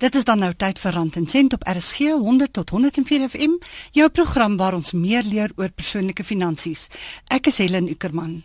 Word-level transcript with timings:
Dit 0.00 0.14
is 0.14 0.24
dan 0.24 0.38
nou 0.40 0.54
tyd 0.56 0.78
vir 0.80 0.94
Rand 0.96 1.16
en 1.20 1.26
Sent 1.28 1.52
op 1.52 1.66
RSG 1.68 2.14
100 2.16 2.54
tot 2.56 2.70
104 2.72 3.28
FM, 3.28 3.58
jou 3.92 4.08
program 4.08 4.56
waar 4.56 4.72
ons 4.78 4.94
meer 4.96 5.26
leer 5.28 5.52
oor 5.60 5.68
persoonlike 5.68 6.24
finansies. 6.24 6.86
Ek 7.28 7.52
is 7.52 7.60
Helen 7.60 7.90
Ukerman. 7.92 8.38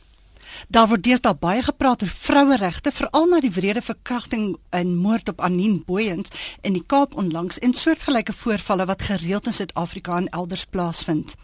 Daar 0.68 0.88
word 0.88 1.04
deesdae 1.04 1.36
baie 1.39 1.63
gepraat 1.63 2.02
oor 2.02 2.12
vroueregte, 2.12 2.91
veral 2.91 3.28
na 3.29 3.39
die 3.44 3.52
wrede 3.52 3.81
verkrachting 3.81 4.55
en 4.70 4.96
moord 4.96 5.29
op 5.29 5.41
Anine 5.41 5.81
Booyens 5.86 6.34
in 6.62 6.73
die 6.73 6.84
Kaap 6.86 7.16
onlangs 7.16 7.59
en 7.59 7.73
soortgelyke 7.73 8.34
voorvalle 8.34 8.86
wat 8.86 9.02
gereeld 9.02 9.45
in 9.45 9.54
Suid-Afrika 9.54 10.18
en 10.18 10.30
elders 10.30 10.66
plaasvind. 10.66 11.36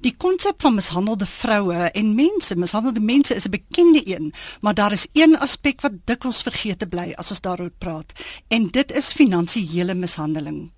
Die 0.00 0.14
konsep 0.16 0.62
van 0.62 0.74
mishandelde 0.74 1.26
vroue 1.26 1.90
en 1.92 2.14
mense, 2.14 2.56
mishandelde 2.56 3.00
mense 3.00 3.34
is 3.34 3.46
'n 3.46 3.50
bekende 3.50 4.02
een, 4.04 4.32
maar 4.60 4.74
daar 4.74 4.92
is 4.92 5.06
een 5.12 5.38
aspek 5.38 5.80
wat 5.80 5.92
dikwels 6.04 6.42
vergeete 6.42 6.86
bly 6.86 7.12
as 7.16 7.30
ons 7.30 7.40
daaroor 7.40 7.72
praat, 7.78 8.12
en 8.48 8.68
dit 8.70 8.92
is 8.92 9.12
finansiële 9.12 9.94
mishandeling. 9.94 10.70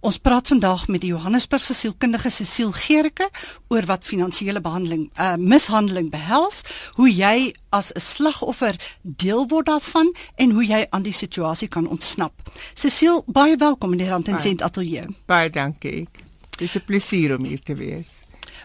Ons 0.00 0.18
praat 0.18 0.48
vandag 0.48 0.88
met 0.88 1.00
die 1.00 1.10
Johannesburgse 1.10 1.74
sielkundige 1.74 2.30
Cecile 2.30 2.72
Gericke 2.72 3.28
oor 3.68 3.86
wat 3.86 4.04
finansiële 4.04 4.60
behandeling, 4.60 5.10
uh 5.20 5.36
mishandeling 5.36 6.10
behels, 6.10 6.62
hoe 6.94 7.10
jy 7.10 7.54
as 7.70 7.92
'n 7.92 8.00
slagoffer 8.00 8.76
deel 9.02 9.48
word 9.48 9.66
daarvan 9.66 10.14
en 10.36 10.50
hoe 10.50 10.66
jy 10.66 10.86
aan 10.90 11.02
die 11.02 11.12
situasie 11.12 11.68
kan 11.68 11.88
ontsnap. 11.88 12.32
Cecile, 12.74 13.22
baie 13.26 13.56
welkom 13.56 13.92
in 13.92 13.98
die 13.98 14.08
Rand 14.08 14.28
en 14.28 14.40
Sent 14.40 14.62
Atelier. 14.62 15.06
Baie 15.26 15.50
dankie. 15.50 16.08
Dis 16.58 16.76
'n 16.76 16.84
plesier 16.86 17.36
om 17.36 17.44
hier 17.44 17.60
te 17.60 17.74
wees. 17.74 18.08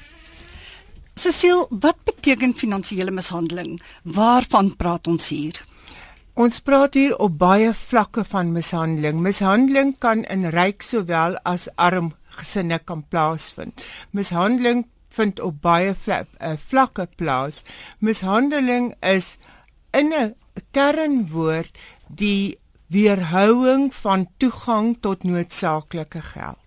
Cecile, 1.17 1.67
wat 1.69 1.95
beteken 2.05 2.53
finansiële 2.53 3.11
mishandeling? 3.11 3.81
Waarvan 4.03 4.75
praat 4.75 5.07
ons 5.07 5.29
hier? 5.29 5.65
Ons 6.37 6.59
praat 6.61 6.93
hier 6.93 7.15
op 7.17 7.39
baie 7.41 7.71
vlakke 7.73 8.21
van 8.29 8.51
mishandeling. 8.53 9.23
Mishandeling 9.25 9.95
kan 9.97 10.19
in 10.29 10.45
ryk 10.53 10.83
sowel 10.85 11.33
as 11.49 11.65
arm 11.75 12.11
gesinne 12.37 12.79
kan 12.79 13.03
plaasvind. 13.09 13.83
Mishandeling 14.11 14.85
vind 15.17 15.39
op 15.39 15.61
baie 15.61 15.93
uh, 15.93 16.53
vlakke 16.69 17.07
plaas. 17.15 17.63
Mishandeling 17.99 18.93
is 19.01 19.37
in 19.91 20.13
'n 20.13 20.35
kernwoord 20.71 21.77
die 22.07 22.59
weerhouing 22.87 23.93
van 23.95 24.27
toegang 24.37 24.97
tot 25.01 25.23
noodsaaklike 25.23 26.21
geld. 26.21 26.66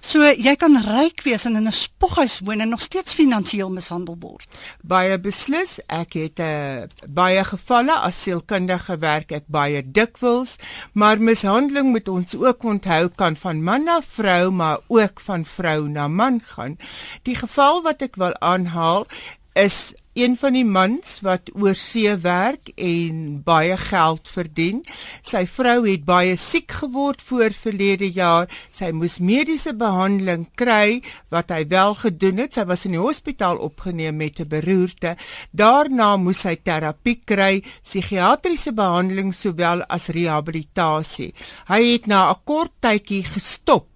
So 0.00 0.22
jy 0.22 0.54
kan 0.56 0.76
ryk 0.84 1.22
wees 1.24 1.44
en 1.44 1.56
in 1.56 1.66
'n 1.66 1.72
spoghuis 1.72 2.40
woon 2.44 2.60
en 2.60 2.68
nog 2.68 2.82
steeds 2.82 3.14
finansiëel 3.14 3.70
mishandel 3.70 4.16
word. 4.20 4.46
Baie 4.82 5.18
beslis, 5.18 5.78
ek 5.86 6.12
het 6.12 6.38
'n 6.38 6.42
uh, 6.42 6.82
eh, 6.82 6.88
baie 7.08 7.44
gevalle 7.44 7.92
as 7.92 8.22
sielkundige 8.22 8.98
werk 8.98 9.32
ek 9.32 9.46
baie 9.46 9.82
dikwels, 9.82 10.56
maar 10.92 11.18
mishandeling 11.18 11.90
moet 11.90 12.08
ons 12.08 12.36
ook 12.36 12.62
onthou 12.62 13.08
kan 13.08 13.36
van 13.36 13.62
man 13.62 13.84
na 13.84 14.00
vrou, 14.02 14.50
maar 14.50 14.78
ook 14.88 15.20
van 15.20 15.44
vrou 15.44 15.88
na 15.88 16.08
man 16.08 16.40
gaan. 16.44 16.78
Die 17.22 17.36
geval 17.36 17.82
wat 17.82 18.02
ek 18.02 18.16
wil 18.16 18.34
aanhaal 18.40 19.06
is 19.56 19.94
een 20.16 20.36
van 20.36 20.54
die 20.56 20.64
mans 20.64 21.18
wat 21.24 21.50
oor 21.56 21.76
see 21.76 22.12
werk 22.24 22.70
en 22.80 23.40
baie 23.44 23.76
geld 23.80 24.28
verdien. 24.32 24.82
Sy 25.24 25.42
vrou 25.48 25.78
het 25.84 26.04
baie 26.08 26.36
siek 26.40 26.72
geword 26.80 27.24
voor 27.24 27.56
verlede 27.56 28.08
jaar. 28.12 28.48
Sy 28.72 28.90
moes 28.96 29.18
mediese 29.20 29.74
behandeling 29.76 30.46
kry 30.56 31.02
wat 31.32 31.52
hy 31.52 31.62
wel 31.72 31.96
gedoen 32.00 32.44
het. 32.44 32.56
Sy 32.56 32.64
was 32.68 32.86
in 32.88 32.96
die 32.96 33.02
hospitaal 33.02 33.60
opgeneem 33.60 34.16
met 34.16 34.40
'n 34.40 34.48
beroerte. 34.48 35.16
Daarna 35.52 36.16
moes 36.16 36.40
sy 36.40 36.56
terapie 36.56 37.20
kry, 37.24 37.62
psigiatriese 37.82 38.72
behandeling 38.72 39.34
sowel 39.34 39.84
as 39.88 40.08
rehabilitasie. 40.08 41.34
Hy 41.68 41.82
het 41.92 42.06
na 42.06 42.30
'n 42.30 42.40
kort 42.44 42.72
tydjie 42.80 43.24
gestop 43.24 43.95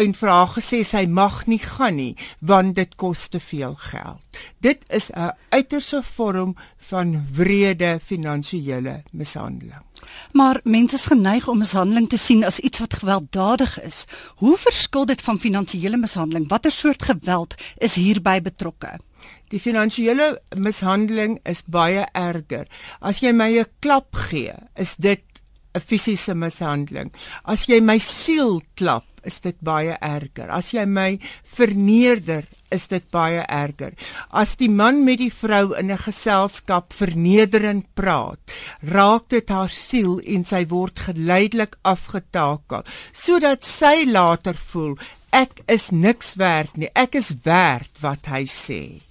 en 0.00 0.14
vra 0.16 0.46
gesê 0.48 0.80
sy 0.86 1.04
mag 1.06 1.42
nie 1.50 1.60
gaan 1.60 1.98
nie 2.00 2.14
want 2.40 2.76
dit 2.78 2.94
kos 3.00 3.26
te 3.28 3.40
veel 3.40 3.74
geld. 3.90 4.20
Dit 4.60 4.84
is 4.88 5.10
'n 5.12 5.32
uiterse 5.50 6.02
vorm 6.02 6.56
van 6.90 7.26
wrede 7.32 7.98
finansiële 8.02 9.02
mishandeling. 9.12 9.84
Maar 10.32 10.60
mense 10.64 10.96
is 10.96 11.06
geneig 11.06 11.48
om 11.48 11.58
mishandeling 11.58 12.08
te 12.08 12.18
sien 12.18 12.44
as 12.44 12.58
iets 12.58 12.78
wat 12.78 12.94
gewelddadig 12.94 13.82
is. 13.82 14.06
Hoe 14.36 14.56
verskil 14.56 15.06
dit 15.06 15.20
van 15.20 15.40
finansiële 15.40 15.96
mishandeling? 15.96 16.48
Watter 16.48 16.72
soort 16.72 17.02
geweld 17.02 17.54
is 17.78 17.94
hierby 17.94 18.40
betrokke? 18.42 18.98
Die 19.48 19.60
finansiële 19.60 20.40
mishandeling 20.56 21.38
is 21.42 21.62
baie 21.66 22.06
erger. 22.12 22.66
As 23.00 23.20
jy 23.20 23.32
my 23.32 23.58
'n 23.58 23.66
klap 23.80 24.14
gee, 24.14 24.54
is 24.76 24.96
dit 24.96 25.22
'n 25.74 25.80
fisiese 25.80 26.34
mishandeling. 26.34 27.12
As 27.44 27.66
jy 27.66 27.80
my 27.80 27.98
siel 27.98 28.62
klap, 28.74 29.04
is 29.24 29.40
dit 29.40 29.56
baie 29.60 29.96
erger. 30.00 30.48
As 30.50 30.72
jy 30.72 30.84
my 30.86 31.18
verneder, 31.44 32.44
is 32.70 32.86
dit 32.86 33.04
baie 33.10 33.42
erger. 33.42 33.94
As 34.30 34.56
die 34.56 34.70
man 34.70 35.02
met 35.04 35.18
die 35.18 35.32
vrou 35.32 35.74
in 35.74 35.90
'n 35.90 35.98
geselskap 35.98 36.92
vernederend 36.92 37.86
praat, 37.94 38.38
raak 38.82 39.28
dit 39.28 39.48
haar 39.48 39.68
siel 39.68 40.20
en 40.20 40.44
sy 40.44 40.66
word 40.66 40.98
geleidelik 40.98 41.76
afgetakel, 41.82 42.84
sodat 43.12 43.64
sy 43.64 44.04
later 44.06 44.54
voel 44.54 44.96
ek 45.32 45.62
is 45.66 45.90
niks 45.90 46.34
werd 46.34 46.76
nie. 46.76 46.90
Ek 46.94 47.14
is 47.14 47.34
werd 47.44 47.90
wat 48.00 48.26
hy 48.26 48.44
sê. 48.46 49.09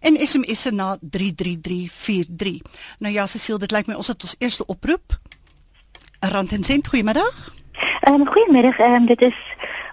en 0.01 0.27
SMS 0.27 0.61
se 0.61 0.71
na 0.71 0.97
33343. 1.01 2.61
Nou 2.99 3.13
ja 3.13 3.25
Cecile, 3.27 3.59
dit 3.59 3.71
lyk 3.71 3.87
my 3.87 3.93
ons 3.99 4.07
het 4.07 4.23
ons 4.23 4.35
eerste 4.39 4.65
oproep. 4.65 5.17
Rand 6.23 6.51
en 6.51 6.63
sent, 6.63 6.87
goeiemiddag. 6.87 7.53
Ehm 8.01 8.21
um, 8.21 8.27
goeiemiddag. 8.27 8.79
Ehm 8.79 8.93
um, 8.93 9.05
dit 9.05 9.21
is 9.21 9.35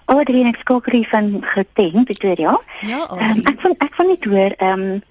Adrienne 0.05 0.51
ek 0.51 0.59
skakel 0.63 0.97
hier 0.97 1.07
van 1.09 1.37
Geteen 1.41 2.03
Pretoria. 2.03 2.57
Ja, 2.87 3.05
um, 3.11 3.41
ek 3.43 3.59
van 3.63 3.75
ek 3.77 3.93
van 3.95 4.07
net 4.11 4.25
hoor 4.27 4.55
ehm 4.57 4.81
um, 4.81 5.01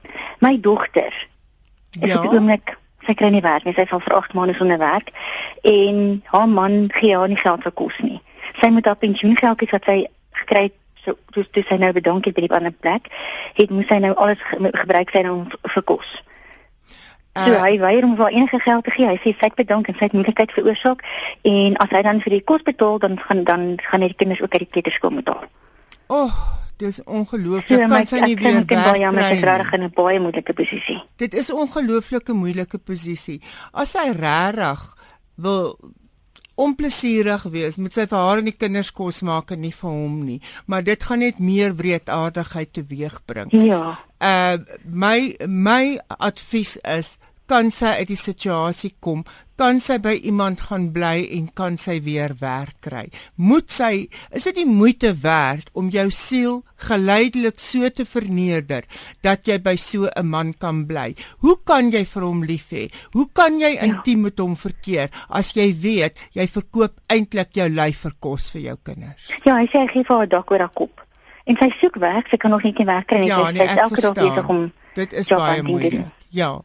my 0.41 0.57
dogter. 0.61 1.15
Ja. 1.99 2.21
Ek 2.21 2.33
oomblik 2.33 2.77
sy 3.07 3.15
kry 3.17 3.31
nie 3.33 3.45
werk 3.45 3.67
nie. 3.67 3.75
Sy 3.77 3.87
sal 3.91 4.03
vir 4.05 4.17
8 4.19 4.37
maande 4.37 4.57
sonder 4.59 4.81
werk 4.81 5.13
en 5.67 6.21
haar 6.33 6.49
man 6.49 6.89
gee 6.97 7.17
haar 7.17 7.31
nie 7.31 7.41
geld 7.41 7.65
vir 7.67 7.77
kos 7.77 7.99
nie. 8.05 8.21
Sy 8.61 8.71
moet 8.75 8.89
haar 8.89 9.01
pensioengeld 9.01 9.65
wat 9.73 9.89
sy 9.89 9.99
gekry 10.43 10.69
het 10.69 10.77
so 11.05 11.17
dis 11.35 11.49
dis 11.57 11.69
sy 11.69 11.79
nou 11.81 11.93
bedank 11.97 12.27
het 12.29 12.37
by 12.37 12.45
die 12.45 12.53
ander 12.57 12.75
plek. 12.75 13.09
Het 13.57 13.71
moes 13.73 13.89
sy 13.89 14.01
nou 14.05 14.13
alles 14.17 14.43
gebruik 14.83 15.13
sy 15.15 15.25
nou 15.27 15.37
vir 15.75 15.87
kos. 15.89 16.11
Uh, 17.31 17.45
so 17.47 17.59
hy 17.63 17.77
weier 17.79 18.05
om 18.05 18.17
vir 18.19 18.35
enige 18.35 18.59
geld 18.61 18.85
te 18.85 18.95
gee. 18.95 19.09
Hy 19.09 19.19
sê 19.23 19.35
sy 19.39 19.51
bedank 19.57 19.89
en 19.89 19.97
sy 19.97 20.09
het 20.09 20.17
moeilikheid 20.17 20.53
veroorsaak 20.57 21.05
en 21.47 21.79
as 21.83 21.93
hy 21.95 22.03
dan 22.07 22.23
vir 22.25 22.37
die 22.37 22.45
kos 22.53 22.65
betaal 22.67 22.99
dan 23.03 23.19
gaan 23.23 23.45
dan 23.49 23.69
gaan 23.87 24.05
die 24.05 24.15
kinders 24.15 24.43
ook 24.43 24.57
uit 24.57 24.67
die 24.67 24.73
kleuterskool 24.75 25.15
moet 25.21 25.31
haal. 25.31 25.47
O, 26.11 26.25
oh, 26.25 26.41
Dis 26.81 27.01
ongelooflik. 27.05 27.83
So, 27.83 27.89
kan 27.93 28.07
sy 28.09 28.21
nie 28.25 28.37
weer 28.41 28.61
werk 28.63 28.69
kry 28.73 28.97
nie. 28.97 29.17
Sy 29.21 29.37
is 29.37 29.45
regtig 29.45 29.73
in 29.77 29.83
'n 29.85 29.93
baie 29.95 30.21
moeilike 30.21 30.55
posisie. 30.57 31.01
Dit 31.17 31.35
is 31.35 31.51
'n 31.51 31.61
ongelooflike 31.65 32.33
moeilike 32.33 32.79
posisie. 32.79 33.41
As 33.73 33.93
sy 33.93 34.07
regtig 34.17 34.87
wil 35.37 35.77
onplesierig 36.61 37.45
wees 37.53 37.79
met 37.81 37.95
sy 37.97 38.07
vir 38.11 38.19
haar 38.19 38.41
en 38.43 38.51
die 38.51 38.57
kinders 38.57 38.91
kos 38.97 39.23
maak 39.27 39.55
en 39.55 39.63
nie 39.65 39.73
vir 39.75 39.91
hom 39.91 40.21
nie 40.27 40.39
maar 40.71 40.85
dit 40.87 41.07
gaan 41.09 41.23
net 41.25 41.41
meer 41.41 41.75
wreedaardigheid 41.79 42.73
teweegbring 42.77 43.55
ja 43.57 43.83
uh 44.21 44.59
my 44.85 45.35
my 45.47 45.99
advies 46.19 46.77
is 46.97 47.17
kan 47.51 47.71
sy 47.75 47.99
uit 47.99 48.11
die 48.13 48.19
situasie 48.19 48.93
kom 49.03 49.25
kan 49.61 49.77
sy 49.83 49.99
by 50.01 50.15
iemand 50.25 50.63
gaan 50.71 50.87
bly 50.95 51.27
en 51.37 51.51
kan 51.53 51.75
sy 51.77 51.99
weer 52.01 52.33
werk 52.41 52.79
kry. 52.87 53.03
Moet 53.37 53.69
sy 53.69 53.93
is 54.33 54.47
dit 54.49 54.57
die 54.63 54.69
moeite 54.69 55.11
werd 55.21 55.69
om 55.77 55.91
jou 55.93 56.07
siel 56.17 56.63
geleidelik 56.87 57.61
so 57.61 57.91
te 57.93 58.07
verneder 58.09 58.87
dat 59.27 59.45
jy 59.51 59.59
by 59.61 59.75
so 59.77 60.09
'n 60.09 60.27
man 60.27 60.55
kan 60.55 60.87
bly? 60.89 61.13
Hoe 61.45 61.59
kan 61.61 61.93
jy 61.93 62.05
vir 62.05 62.23
hom 62.23 62.43
lief 62.43 62.71
hê? 62.73 62.89
Hoe 63.13 63.29
kan 63.35 63.61
jy 63.61 63.75
ja. 63.75 63.85
intiem 63.85 64.23
met 64.23 64.39
hom 64.39 64.57
verkeer 64.57 65.11
as 65.29 65.53
jy 65.53 65.69
weet 65.77 66.17
jy 66.33 66.47
verkoop 66.47 66.97
eintlik 67.09 67.53
jou 67.53 67.69
lyf 67.69 68.01
vir 68.01 68.15
kos 68.21 68.51
vir 68.51 68.63
jou 68.63 68.77
kinders? 68.83 69.29
Ja, 69.45 69.61
hy 69.61 69.67
sê 69.67 69.85
hy 69.85 69.89
gee 69.93 70.05
vir 70.05 70.17
haar 70.17 70.29
dak 70.29 70.51
oor 70.51 70.61
haar 70.61 70.75
kop. 70.75 71.05
En 71.45 71.57
sy 71.57 71.69
soek 71.81 71.97
werk, 72.01 72.29
sy 72.31 72.37
kan 72.37 72.51
nog 72.51 72.63
nie 72.63 72.73
werk 72.87 73.07
kry 73.07 73.21
nie. 73.21 73.29
Ja, 73.29 73.45
sy 73.45 73.53
nee, 73.53 73.69
is 73.69 73.79
elke 73.79 74.01
dag 74.01 74.15
besig 74.15 74.49
om 74.49 74.73
Dit 74.95 75.13
is 75.13 75.29
baie 75.29 75.63
moeilik. 75.63 76.07
Ja. 76.31 76.63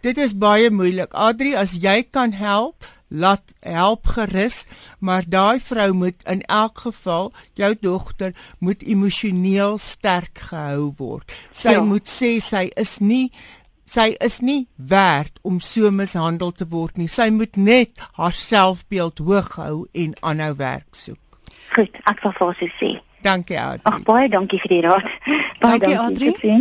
Dit 0.00 0.18
is 0.18 0.36
baie 0.38 0.70
moeilik. 0.70 1.12
Adri, 1.12 1.54
as 1.58 1.74
jy 1.82 2.02
kan 2.10 2.32
help, 2.32 2.86
laat 3.08 3.54
help 3.60 4.06
gerus, 4.06 4.64
maar 4.98 5.24
daai 5.26 5.58
vrou 5.60 5.92
moet 5.92 6.22
in 6.28 6.42
elk 6.46 6.78
geval, 6.86 7.32
jou 7.58 7.74
dogter 7.80 8.34
moet 8.58 8.82
emosioneel 8.82 9.78
sterk 9.78 10.38
gehou 10.50 10.92
word. 10.96 11.32
Sy 11.50 11.78
ja. 11.78 11.82
moet 11.82 12.06
sê 12.08 12.36
sy 12.44 12.68
is 12.76 12.98
nie 13.00 13.30
sy 13.88 14.12
is 14.20 14.42
nie 14.44 14.66
werd 14.76 15.38
om 15.42 15.62
so 15.64 15.90
mishandel 15.90 16.52
te 16.52 16.66
word 16.68 16.98
nie. 17.00 17.08
Sy 17.08 17.30
moet 17.32 17.56
net 17.56 17.96
haar 18.20 18.36
selfbeeld 18.36 19.22
hoog 19.24 19.54
hou 19.56 19.86
en 19.96 20.12
aanhou 20.20 20.52
werk 20.60 20.92
soek. 20.92 21.40
Goed, 21.72 21.96
ek 22.04 22.20
sal 22.20 22.36
vir 22.36 22.52
haar 22.52 22.74
sê. 22.76 22.92
Dankie 23.24 23.58
Adri. 23.58 23.88
Ag 23.88 24.04
baie 24.06 24.28
dankie 24.30 24.60
vir 24.62 24.74
die 24.76 24.82
raad. 24.84 25.08
Baie 25.64 25.80
dankie, 25.80 25.96
dankie 25.96 26.54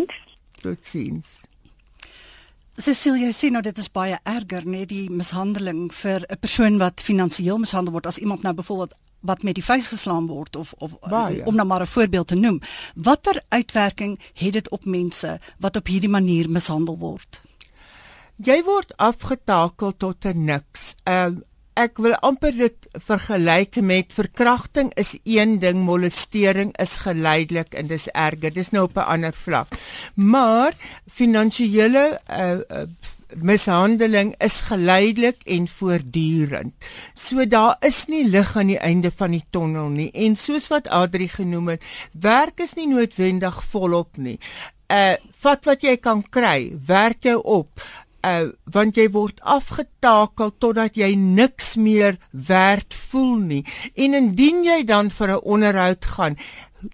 Adri. 0.63 1.47
Totsiens. 2.77 3.01
Cecilia 3.01 3.31
sê 3.33 3.50
nou 3.50 3.62
dit 3.65 3.77
is 3.77 3.89
baie 3.89 4.18
erger 4.24 4.65
net 4.65 4.89
die 4.89 5.09
mishandeling 5.09 5.89
vir 5.91 6.25
'n 6.29 6.38
persoon 6.39 6.77
wat 6.77 7.01
finansiëel 7.01 7.57
mishandel 7.57 7.94
word 7.94 8.06
as 8.06 8.18
iemand 8.18 8.44
nou 8.44 8.53
byvoorbeeld 8.53 8.94
wat 9.21 9.44
met 9.44 9.56
die 9.56 9.63
vuis 9.63 9.88
geslaan 9.88 10.27
word 10.27 10.56
of 10.56 10.74
of 10.77 11.00
baie. 11.00 11.45
om 11.45 11.56
nou 11.56 11.68
maar 11.68 11.81
'n 11.81 11.88
voorbeeld 11.88 12.27
te 12.27 12.35
noem. 12.35 12.62
Watter 12.95 13.41
uitwerking 13.50 14.19
het 14.33 14.53
dit 14.53 14.69
op 14.69 14.85
mense 14.85 15.39
wat 15.59 15.75
op 15.75 15.88
hierdie 15.88 16.09
manier 16.09 16.50
mishandel 16.50 16.97
word? 16.97 17.41
Jy 18.35 18.63
word 18.63 18.97
afgetakel 18.97 19.97
tot 19.97 20.25
'n 20.25 20.44
niks. 20.44 20.95
Ehm 21.03 21.33
uh, 21.33 21.41
ek 21.77 22.00
wil 22.01 22.15
amper 22.25 22.56
dit 22.57 22.88
vergelyk 23.07 23.77
met 23.85 24.13
verkrachting 24.13 24.89
is 24.97 25.13
een 25.24 25.59
ding, 25.62 25.83
molestering 25.85 26.74
is 26.81 26.97
geleidelik 27.06 27.75
en 27.77 27.89
dis 27.91 28.07
erger. 28.13 28.53
Dis 28.53 28.74
nou 28.74 28.88
op 28.88 28.97
'n 28.97 29.09
ander 29.13 29.33
vlak. 29.33 29.77
Maar 30.15 30.74
finansiële 31.06 32.19
uh, 32.29 32.59
uh, 32.69 32.83
mishandeling 33.35 34.35
is 34.38 34.62
geleidelik 34.62 35.44
en 35.45 35.68
voortdurend. 35.68 36.74
So 37.13 37.47
daar 37.47 37.75
is 37.79 38.06
nie 38.07 38.29
lig 38.29 38.56
aan 38.56 38.68
die 38.68 38.79
einde 38.79 39.12
van 39.12 39.31
die 39.31 39.44
tonnel 39.50 39.89
nie. 39.89 40.12
En 40.12 40.35
soos 40.35 40.68
wat 40.68 40.88
Adri 40.88 41.27
genoem 41.27 41.68
het, 41.68 41.83
werk 42.12 42.59
is 42.59 42.74
nie 42.74 42.88
noodwendig 42.88 43.63
volop 43.63 44.18
nie. 44.18 44.39
Uh 44.88 45.15
vat 45.38 45.65
wat 45.65 45.83
jy 45.83 45.97
kan 45.97 46.24
kry, 46.29 46.71
werk 46.88 47.24
jou 47.24 47.41
op 47.44 47.83
uh, 48.25 48.50
want 48.66 48.98
jy 48.98 49.08
word 49.14 49.42
afgetakel 49.42 50.54
totdat 50.60 50.98
jy 50.98 51.14
niks 51.16 51.75
meer 51.75 52.18
werd 52.31 52.94
voel 52.94 53.36
nie. 53.38 53.64
En 53.96 54.14
indien 54.14 54.64
jy 54.64 54.84
dan 54.84 55.10
vir 55.10 55.38
'n 55.38 55.44
onderhoud 55.44 56.06
gaan, 56.06 56.38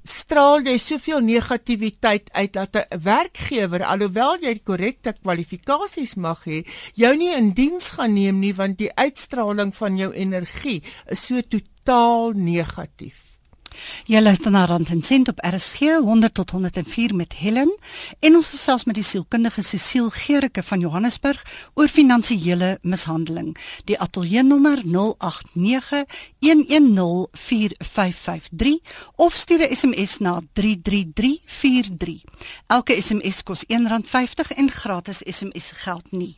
straal 0.07 0.63
jy 0.63 0.77
soveel 0.77 1.19
negativiteit 1.19 2.31
uit 2.31 2.53
dat 2.53 2.75
'n 2.75 3.01
werkgewer 3.03 3.83
alhoewel 3.83 4.37
jy 4.41 4.53
die 4.53 4.63
korrekte 4.63 5.13
kwalifikasies 5.21 6.15
mag 6.15 6.45
hê, 6.45 6.63
jou 6.95 7.15
nie 7.15 7.35
in 7.35 7.51
diens 7.53 7.91
gaan 7.91 8.13
neem 8.13 8.39
nie 8.39 8.53
want 8.53 8.77
die 8.77 8.93
uitstraling 8.95 9.75
van 9.75 9.97
jou 9.97 10.11
energie 10.13 10.83
is 11.07 11.25
so 11.25 11.41
totaal 11.41 12.31
negatief. 12.31 13.32
Jy 14.05 14.21
luister 14.21 14.51
na 14.51 14.65
Rand 14.65 14.89
en 14.89 15.03
Sent 15.03 15.27
op 15.27 15.39
RSG 15.45 15.79
100 16.03 16.33
tot 16.33 16.49
104 16.49 17.15
met 17.15 17.33
Helen 17.33 17.77
en 18.19 18.35
ons 18.35 18.47
gesels 18.47 18.83
met 18.83 18.95
die 18.95 19.03
sielkundige 19.03 19.61
Cecile 19.61 20.11
Gericke 20.11 20.63
van 20.63 20.79
Johannesburg 20.79 21.45
oor 21.73 21.87
finansiële 21.87 22.79
mishandeling. 22.81 23.57
Die 23.85 23.99
ateljee 23.99 24.43
nommer 24.43 24.81
0891104553 24.85 24.87
of 29.15 29.33
stuur 29.33 29.59
'n 29.59 29.75
SMS 29.75 30.17
na 30.17 30.41
33343. 30.53 32.23
Elke 32.67 33.01
SMS 33.01 33.43
kos 33.43 33.63
R1.50 33.67 34.51
en 34.55 34.71
gratis 34.71 35.21
SMS 35.25 35.71
geld 35.71 36.11
nie. 36.11 36.35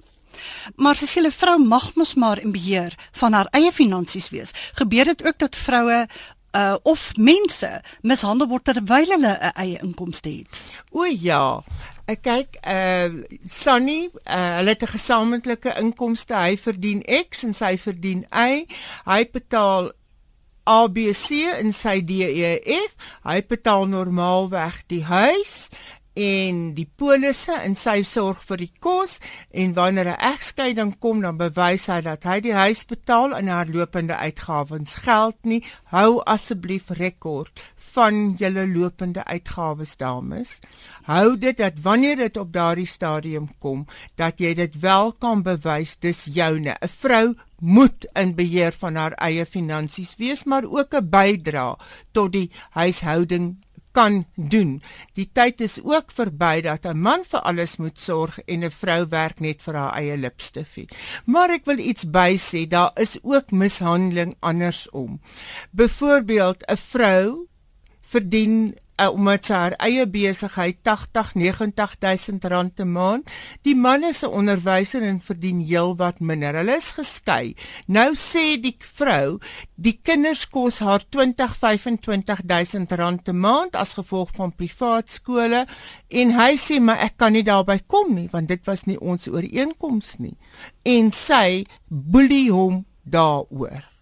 Maar 0.75 0.99
as 1.01 1.15
'n 1.15 1.31
vrou 1.31 1.57
mag 1.63 1.95
mos 1.95 2.13
maar 2.13 2.39
in 2.39 2.51
beheer 2.51 2.93
van 3.11 3.33
haar 3.33 3.47
eie 3.49 3.71
finansies 3.71 4.29
wees, 4.29 4.51
gebeur 4.73 5.05
dit 5.05 5.23
ook 5.23 5.37
dat 5.37 5.55
vroue 5.55 6.07
uh 6.55 6.77
of 6.83 7.11
mense 7.17 7.81
mishandel 8.01 8.47
word 8.47 8.63
terwyl 8.63 9.11
hulle 9.15 9.33
'n 9.35 9.51
eie 9.55 9.79
inkomste 9.83 10.29
het. 10.29 10.63
O 10.91 11.03
ja. 11.03 11.63
Ek 12.05 12.21
kyk 12.21 12.57
uh 12.61 13.23
Sunny, 13.49 14.09
uh, 14.27 14.55
hulle 14.57 14.69
het 14.69 14.83
'n 14.83 14.95
gesamentlike 14.95 15.75
inkomste. 15.79 16.33
Hy 16.35 16.57
verdien 16.57 17.03
X 17.03 17.43
en 17.43 17.53
sy 17.53 17.77
verdien 17.77 18.25
Y. 18.31 18.65
Hy 19.05 19.21
betaal 19.31 19.91
ABC 20.65 21.45
en 21.59 21.71
sy 21.73 22.01
DEF. 22.01 22.95
Hy 23.23 23.41
betaal 23.45 23.85
normaalweg 23.87 24.83
die 24.89 25.03
huis 25.05 25.69
en 26.15 26.59
die 26.77 26.87
polisse 26.87 27.51
en 27.59 27.75
sy 27.75 27.99
sorg 28.07 28.39
vir 28.47 28.61
die 28.63 28.71
kos 28.79 29.19
en 29.51 29.73
wanneer 29.75 30.07
'n 30.07 30.23
egskeiding 30.31 30.95
kom 30.99 31.21
dan 31.21 31.37
bewys 31.37 31.87
hy 31.87 32.01
dat 32.01 32.23
hy 32.23 32.39
die 32.39 32.53
huis 32.53 32.85
betaal 32.85 33.35
en 33.35 33.47
haar 33.47 33.67
lopende 33.67 34.15
uitgawes 34.15 34.95
geld 34.95 35.37
nie. 35.43 35.63
Hou 35.91 36.21
asseblief 36.25 36.89
rekord 36.89 37.59
van 37.75 38.35
julle 38.39 38.67
lopende 38.67 39.23
uitgawes 39.25 39.97
dames. 39.97 40.59
Hou 41.03 41.37
dit 41.37 41.57
dat 41.57 41.73
wanneer 41.81 42.15
dit 42.15 42.37
op 42.37 42.53
daardie 42.53 42.87
stadium 42.87 43.49
kom 43.59 43.85
dat 44.15 44.39
jy 44.39 44.53
dit 44.53 44.79
wel 44.79 45.11
kan 45.11 45.43
bewys 45.43 45.97
dis 45.99 46.25
joune. 46.31 46.75
'n 46.81 46.87
vrou 46.87 47.35
moet 47.59 48.05
in 48.13 48.35
beheer 48.35 48.71
van 48.71 48.95
haar 48.95 49.11
eie 49.11 49.45
finansies 49.45 50.15
wees 50.17 50.43
maar 50.43 50.63
ook 50.63 50.93
'n 50.93 51.09
bydra 51.09 51.77
tot 52.11 52.31
die 52.31 52.51
huishouding 52.69 53.64
kan 53.95 54.25
doen. 54.35 54.81
Die 55.15 55.29
tyd 55.31 55.61
is 55.63 55.79
ook 55.83 56.11
verby 56.11 56.61
dat 56.61 56.85
'n 56.85 56.99
man 56.99 57.23
vir 57.23 57.39
alles 57.39 57.77
moet 57.77 57.99
sorg 57.99 58.39
en 58.45 58.63
'n 58.63 58.71
vrou 58.71 59.07
werk 59.09 59.39
net 59.39 59.61
vir 59.61 59.75
haar 59.75 59.95
eie 59.95 60.17
lipstifie. 60.17 60.87
Maar 61.25 61.49
ek 61.49 61.65
wil 61.65 61.77
iets 61.77 62.05
bysê, 62.05 62.67
daar 62.67 62.91
is 62.95 63.17
ook 63.23 63.51
mishandeling 63.51 64.35
andersom. 64.39 65.21
Byvoorbeeld 65.71 66.63
'n 66.67 66.77
vrou 66.77 67.47
verdien 68.01 68.75
uh, 69.01 69.09
omdat 69.11 69.45
sy 69.47 69.53
haar 69.53 69.75
eie 69.83 70.05
besigheid 70.09 70.79
80 70.83 71.33
90000 71.35 72.45
rand 72.51 72.79
'n 72.79 72.91
maand. 72.91 73.29
Die 73.61 73.75
man 73.75 74.03
is 74.03 74.23
'n 74.23 74.31
onderwyser 74.31 75.01
en 75.01 75.21
verdien 75.21 75.59
heelwat 75.59 76.19
minder. 76.19 76.55
Hulle 76.55 76.75
is 76.75 76.91
geskei. 76.91 77.55
Nou 77.87 78.13
sê 78.15 78.59
die 78.61 78.77
vrou, 78.79 79.39
die 79.75 79.99
kinders 80.03 80.49
kos 80.49 80.79
haar 80.79 81.03
20 81.09 81.55
25000 81.55 82.91
rand 82.91 83.27
'n 83.27 83.39
maand 83.39 83.75
as 83.75 83.93
gevolg 83.93 84.29
van 84.35 84.55
privaat 84.55 85.09
skole 85.09 85.67
en 86.09 86.31
hy 86.31 86.55
sê 86.55 86.79
maar 86.79 86.97
ek 86.97 87.17
kan 87.17 87.31
nie 87.31 87.43
daarby 87.43 87.79
kom 87.87 88.13
nie 88.13 88.29
want 88.31 88.47
dit 88.47 88.65
was 88.65 88.85
nie 88.85 88.99
ons 88.99 89.27
ooreenkoms 89.27 90.17
nie. 90.17 90.37
En 90.83 91.11
sy 91.11 91.65
boelie 91.87 92.51
hom 92.51 92.85
daaroor. 93.03 93.94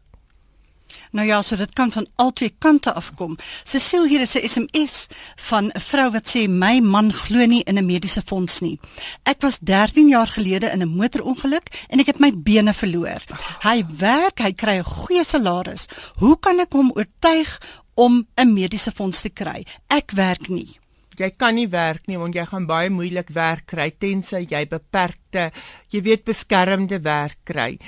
Nou 1.14 1.28
ja, 1.28 1.42
so 1.46 1.56
dit 1.56 1.74
kan 1.78 1.92
van 1.94 2.08
albei 2.18 2.50
kante 2.58 2.94
afkom. 2.98 3.36
Cecile 3.64 4.08
hier 4.10 4.22
is 4.22 4.34
'n 4.34 4.48
SMS 4.48 5.08
van 5.36 5.66
'n 5.66 5.80
vrou 5.80 6.12
wat 6.12 6.28
sê 6.36 6.50
my 6.50 6.80
man 6.80 7.14
glo 7.14 7.46
nie 7.46 7.64
in 7.64 7.78
'n 7.78 7.86
mediese 7.86 8.22
fonds 8.22 8.60
nie. 8.60 8.80
Ek 9.24 9.42
was 9.42 9.60
13 9.60 10.08
jaar 10.08 10.28
gelede 10.28 10.72
in 10.72 10.82
'n 10.82 10.96
motorongeluk 10.96 11.86
en 11.88 12.00
ek 12.00 12.06
het 12.06 12.20
my 12.20 12.32
bene 12.36 12.74
verloor. 12.74 13.22
Hy 13.62 13.86
werk, 13.98 14.40
hy 14.40 14.54
kry 14.54 14.78
'n 14.78 14.84
goeie 14.84 15.24
salaris. 15.24 15.86
Hoe 16.16 16.40
kan 16.40 16.60
ek 16.60 16.72
hom 16.72 16.92
oortuig 16.96 17.62
om 17.94 18.28
'n 18.36 18.54
mediese 18.54 18.92
fonds 18.92 19.22
te 19.22 19.30
kry? 19.30 19.66
Ek 19.88 20.12
werk 20.12 20.50
nie. 20.50 20.80
Jy 21.16 21.30
kan 21.38 21.56
nie 21.56 21.70
werk 21.70 22.08
nie 22.08 22.18
want 22.18 22.34
jy 22.34 22.46
gaan 22.46 22.66
baie 22.66 22.90
moeilik 22.90 23.30
werk 23.30 23.66
kry 23.66 23.92
tensy 23.98 24.48
jy 24.50 24.68
beperkte, 24.68 25.52
jy 25.90 26.02
weet 26.02 26.24
beskermde 26.24 27.02
werk 27.02 27.38
kry 27.44 27.80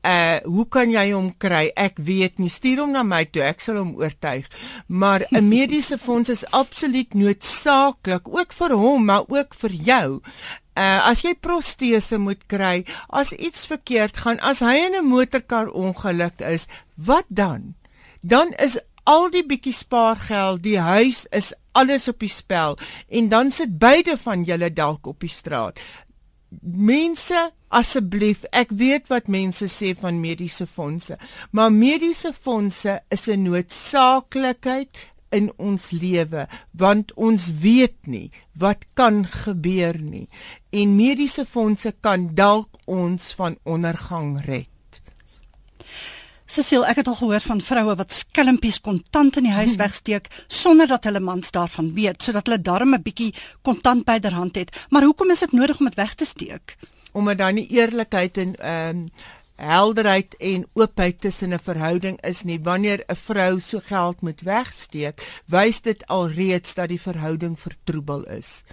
Uh 0.00 0.38
hoe 0.48 0.64
kan 0.68 0.90
jy 0.90 1.10
hom 1.12 1.32
kry? 1.36 1.68
Ek 1.76 1.98
weet 2.00 2.38
nie. 2.40 2.48
Stuur 2.48 2.84
hom 2.84 2.92
na 2.96 3.02
my 3.04 3.24
toe. 3.28 3.42
Ek 3.44 3.60
sal 3.60 3.76
hom 3.82 3.92
oortuig. 4.00 4.48
Maar 4.86 5.26
'n 5.30 5.48
mediese 5.54 5.98
fonds 5.98 6.28
is 6.28 6.46
absoluut 6.56 7.14
noodsaaklik 7.14 8.28
ook 8.28 8.52
vir 8.52 8.72
hom, 8.72 9.04
maar 9.04 9.28
ook 9.28 9.54
vir 9.54 9.72
jou. 9.72 10.20
Uh 10.74 11.00
as 11.10 11.20
jy 11.22 11.34
protese 11.34 12.18
moet 12.18 12.46
kry, 12.46 12.84
as 13.08 13.32
iets 13.32 13.66
verkeerd 13.66 14.16
gaan, 14.16 14.40
as 14.40 14.60
hy 14.60 14.76
in 14.86 14.96
'n 14.96 15.04
motorkar 15.04 15.68
ongeluk 15.68 16.40
is, 16.40 16.66
wat 16.96 17.26
dan? 17.28 17.74
Dan 18.22 18.52
is 18.56 18.78
al 19.04 19.30
die 19.30 19.44
bietjie 19.44 19.72
spaargeld, 19.72 20.62
die 20.62 20.78
huis 20.78 21.26
is 21.30 21.52
alles 21.72 22.08
op 22.08 22.20
die 22.20 22.32
spel 22.32 22.78
en 23.08 23.28
dan 23.28 23.50
sit 23.50 23.78
beide 23.78 24.16
van 24.16 24.44
julle 24.44 24.72
dalk 24.72 25.06
op 25.06 25.20
die 25.20 25.32
straat. 25.32 25.80
Mense, 26.60 27.50
asseblief, 27.70 28.44
ek 28.52 28.74
weet 28.74 29.08
wat 29.12 29.30
mense 29.30 29.66
sê 29.70 29.94
van 29.98 30.20
mediese 30.20 30.66
fondse, 30.66 31.16
maar 31.50 31.72
mediese 31.72 32.32
fondse 32.34 33.00
is 33.08 33.28
'n 33.28 33.42
noodsaaklikheid 33.46 34.98
in 35.30 35.50
ons 35.56 35.90
lewe 35.90 36.46
want 36.70 37.12
ons 37.14 37.50
weet 37.62 38.06
nie 38.06 38.30
wat 38.58 38.84
kan 38.98 39.22
gebeur 39.24 39.98
nie 39.98 40.26
en 40.74 40.96
mediese 40.96 41.44
fondse 41.46 41.92
kan 42.00 42.34
dalk 42.34 42.80
ons 42.86 43.32
van 43.38 43.56
ondergang 43.62 44.38
red. 44.46 44.68
Cecile, 46.50 46.82
ek 46.90 46.98
het 46.98 47.08
al 47.08 47.14
gehoor 47.14 47.44
van 47.46 47.60
vroue 47.62 47.94
wat 47.94 48.12
skelmpies 48.12 48.80
kontant 48.82 49.36
in 49.38 49.46
die 49.46 49.54
huis 49.54 49.76
wegsteek 49.82 50.26
sonder 50.48 50.90
dat 50.90 51.06
hulle 51.06 51.22
mans 51.22 51.54
daarvan 51.54 51.92
weet, 51.94 52.22
sodat 52.22 52.50
hulle 52.50 52.58
darm 52.58 52.94
'n 52.94 53.02
bietjie 53.02 53.34
kontant 53.62 54.04
byderhand 54.04 54.58
het. 54.58 54.86
Maar 54.90 55.06
hoekom 55.06 55.30
is 55.30 55.46
dit 55.46 55.52
nodig 55.52 55.78
om 55.78 55.86
dit 55.86 55.94
weg 55.94 56.14
te 56.14 56.24
steek? 56.24 56.76
Omdat 57.12 57.38
daar 57.38 57.52
nie 57.52 57.68
eerlikheid 57.68 58.36
en 58.36 58.56
ehm 58.56 58.96
um, 58.96 59.06
helderheid 59.60 60.36
en 60.36 60.66
oopheid 60.72 61.20
tussen 61.20 61.52
'n 61.52 61.58
verhouding 61.58 62.16
is 62.24 62.42
nie. 62.42 62.60
Wanneer 62.60 63.04
'n 63.08 63.16
vrou 63.16 63.60
so 63.60 63.80
geld 63.84 64.20
moet 64.20 64.40
wegsteek, 64.40 65.42
wys 65.46 65.80
dit 65.80 66.06
alreeds 66.06 66.74
dat 66.74 66.88
die 66.88 67.00
verhouding 67.00 67.60
vertroebel 67.60 68.24
is 68.24 68.64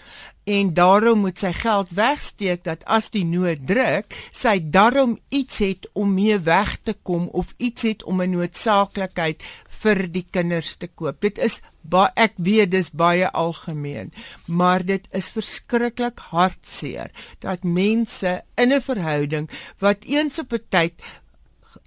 en 0.47 0.69
daarom 0.73 1.25
moet 1.25 1.39
sy 1.39 1.51
geld 1.51 1.91
wegsteek 1.95 2.63
dat 2.63 2.85
as 2.87 3.09
die 3.11 3.25
nood 3.27 3.65
druk, 3.67 4.15
sy 4.31 4.55
daarom 4.63 5.17
iets 5.29 5.59
het 5.59 5.87
om 5.91 6.13
mee 6.15 6.37
weg 6.39 6.77
te 6.87 6.95
kom 7.03 7.27
of 7.35 7.51
iets 7.57 7.83
het 7.89 8.03
om 8.03 8.21
'n 8.21 8.31
noodsaaklikheid 8.31 9.43
vir 9.83 10.07
die 10.07 10.25
kinders 10.31 10.75
te 10.75 10.87
koop. 10.87 11.21
Dit 11.21 11.37
is 11.37 11.61
baie 11.89 12.11
ek 12.15 12.33
weet 12.37 12.71
dis 12.71 12.91
baie 12.91 13.29
algemeen, 13.31 14.11
maar 14.45 14.85
dit 14.85 15.07
is 15.11 15.29
verskriklik 15.35 16.19
hartseer 16.31 17.11
dat 17.39 17.63
mense 17.63 18.41
in 18.55 18.73
'n 18.73 18.81
verhouding 18.81 19.49
wat 19.79 20.03
eens 20.03 20.39
op 20.39 20.53
'n 20.53 20.65
tyd 20.69 20.93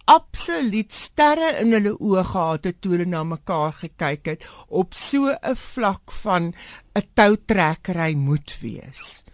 absoluut 0.04 0.92
sterre 0.92 1.50
in 1.62 1.73
hulle 1.76 1.95
oë 1.99 2.25
gehad 2.33 2.64
het 2.69 2.80
toe 2.83 2.92
hulle 2.92 3.07
na 3.07 3.23
mekaar 3.25 3.73
gekyk 3.83 4.30
het 4.33 4.47
op 4.69 4.95
so 4.95 5.30
'n 5.30 5.57
vlak 5.57 6.12
van 6.23 6.54
'n 6.99 7.07
toutrekkery 7.14 8.14
moet 8.14 8.57
wees. 8.61 9.25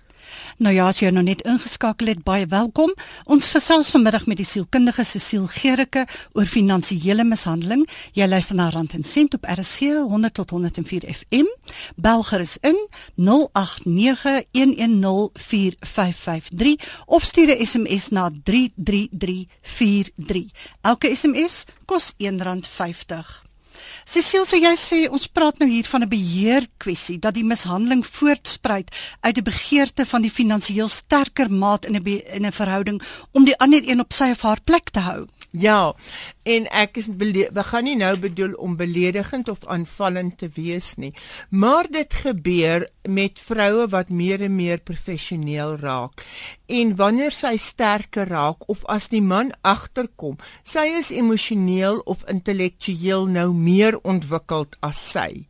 Nou 0.58 0.74
ja, 0.74 0.88
as 0.88 1.00
jy 1.02 1.10
nou 1.12 1.24
net 1.24 1.42
ingeskakel 1.46 2.06
het, 2.06 2.24
baie 2.24 2.46
welkom. 2.46 2.94
Ons 3.24 3.46
gesels 3.52 3.90
vanmiddag 3.94 4.26
met 4.26 4.36
die 4.40 4.46
sielkundige 4.46 5.04
Cecile 5.04 5.48
Gericke 5.48 6.06
oor 6.32 6.46
finansiële 6.46 7.24
mishandeling. 7.24 7.88
Jy 8.16 8.26
luister 8.28 8.56
na 8.56 8.70
Rand 8.70 8.92
en 8.96 9.04
Sent 9.04 9.34
op 9.34 9.44
RSG 9.44 9.80
100 10.08 10.34
tot 10.34 10.50
104 10.50 11.14
FM. 11.14 11.44
Bel 11.96 12.22
gerus 12.22 12.56
in 12.60 12.88
0891104553 13.16 13.22
of 17.06 17.22
stuur 17.22 17.56
'n 17.56 17.66
SMS 17.66 18.08
na 18.08 18.30
33343. 18.44 20.44
Elke 20.80 21.16
SMS 21.16 21.64
kos 21.84 22.12
R1.50. 22.18 23.45
Cecile, 24.04 24.46
so 24.46 24.56
jy 24.56 24.74
sê 24.78 24.98
ons 25.10 25.26
praat 25.28 25.58
nou 25.58 25.68
hier 25.68 25.84
van 25.84 26.02
'n 26.02 26.08
beheer 26.08 26.66
kwessie 26.78 27.18
dat 27.18 27.34
die 27.34 27.44
mishandeling 27.44 28.04
voortspruit 28.06 28.88
uit 29.20 29.38
'n 29.38 29.44
begeerte 29.44 30.06
van 30.06 30.22
die 30.22 30.30
finansiëel 30.30 30.88
sterker 30.88 31.50
maat 31.50 31.84
in 31.84 31.96
'n 31.96 32.06
in 32.06 32.46
'n 32.46 32.52
verhouding 32.52 33.02
om 33.32 33.44
die 33.44 33.58
ander 33.58 33.82
een 33.82 34.00
op 34.00 34.12
sy 34.12 34.30
of 34.30 34.40
haar 34.40 34.60
plek 34.64 34.90
te 34.90 35.00
hou. 35.00 35.26
Ja, 35.50 35.94
en 36.42 36.66
ek 36.74 36.98
is 37.00 37.06
we 37.16 37.62
gaan 37.64 37.84
nie 37.84 37.96
nou 37.96 38.12
bedoel 38.18 38.52
om 38.60 38.76
beledigend 38.76 39.48
of 39.48 39.64
aanvallend 39.66 40.38
te 40.38 40.48
wees 40.54 40.94
nie, 40.96 41.12
maar 41.50 41.88
dit 41.90 42.12
gebeur 42.12 42.88
met 43.08 43.40
vroue 43.40 43.86
wat 43.88 44.08
meer 44.10 44.42
en 44.42 44.54
meer 44.56 44.78
professioneel 44.78 45.76
raak. 45.80 46.24
En 46.66 46.96
wanneer 46.96 47.32
sy 47.32 47.56
sterker 47.56 48.28
raak 48.28 48.68
of 48.68 48.84
as 48.84 49.08
die 49.08 49.22
man 49.22 49.52
agterkom, 49.62 50.36
sy 50.62 50.88
is 50.98 51.10
emosioneel 51.10 52.02
of 52.04 52.26
intellektueel 52.28 53.26
nou 53.26 53.52
meer 53.54 54.00
ontwikkeld 54.02 54.76
as 54.80 55.00
sy 55.12 55.46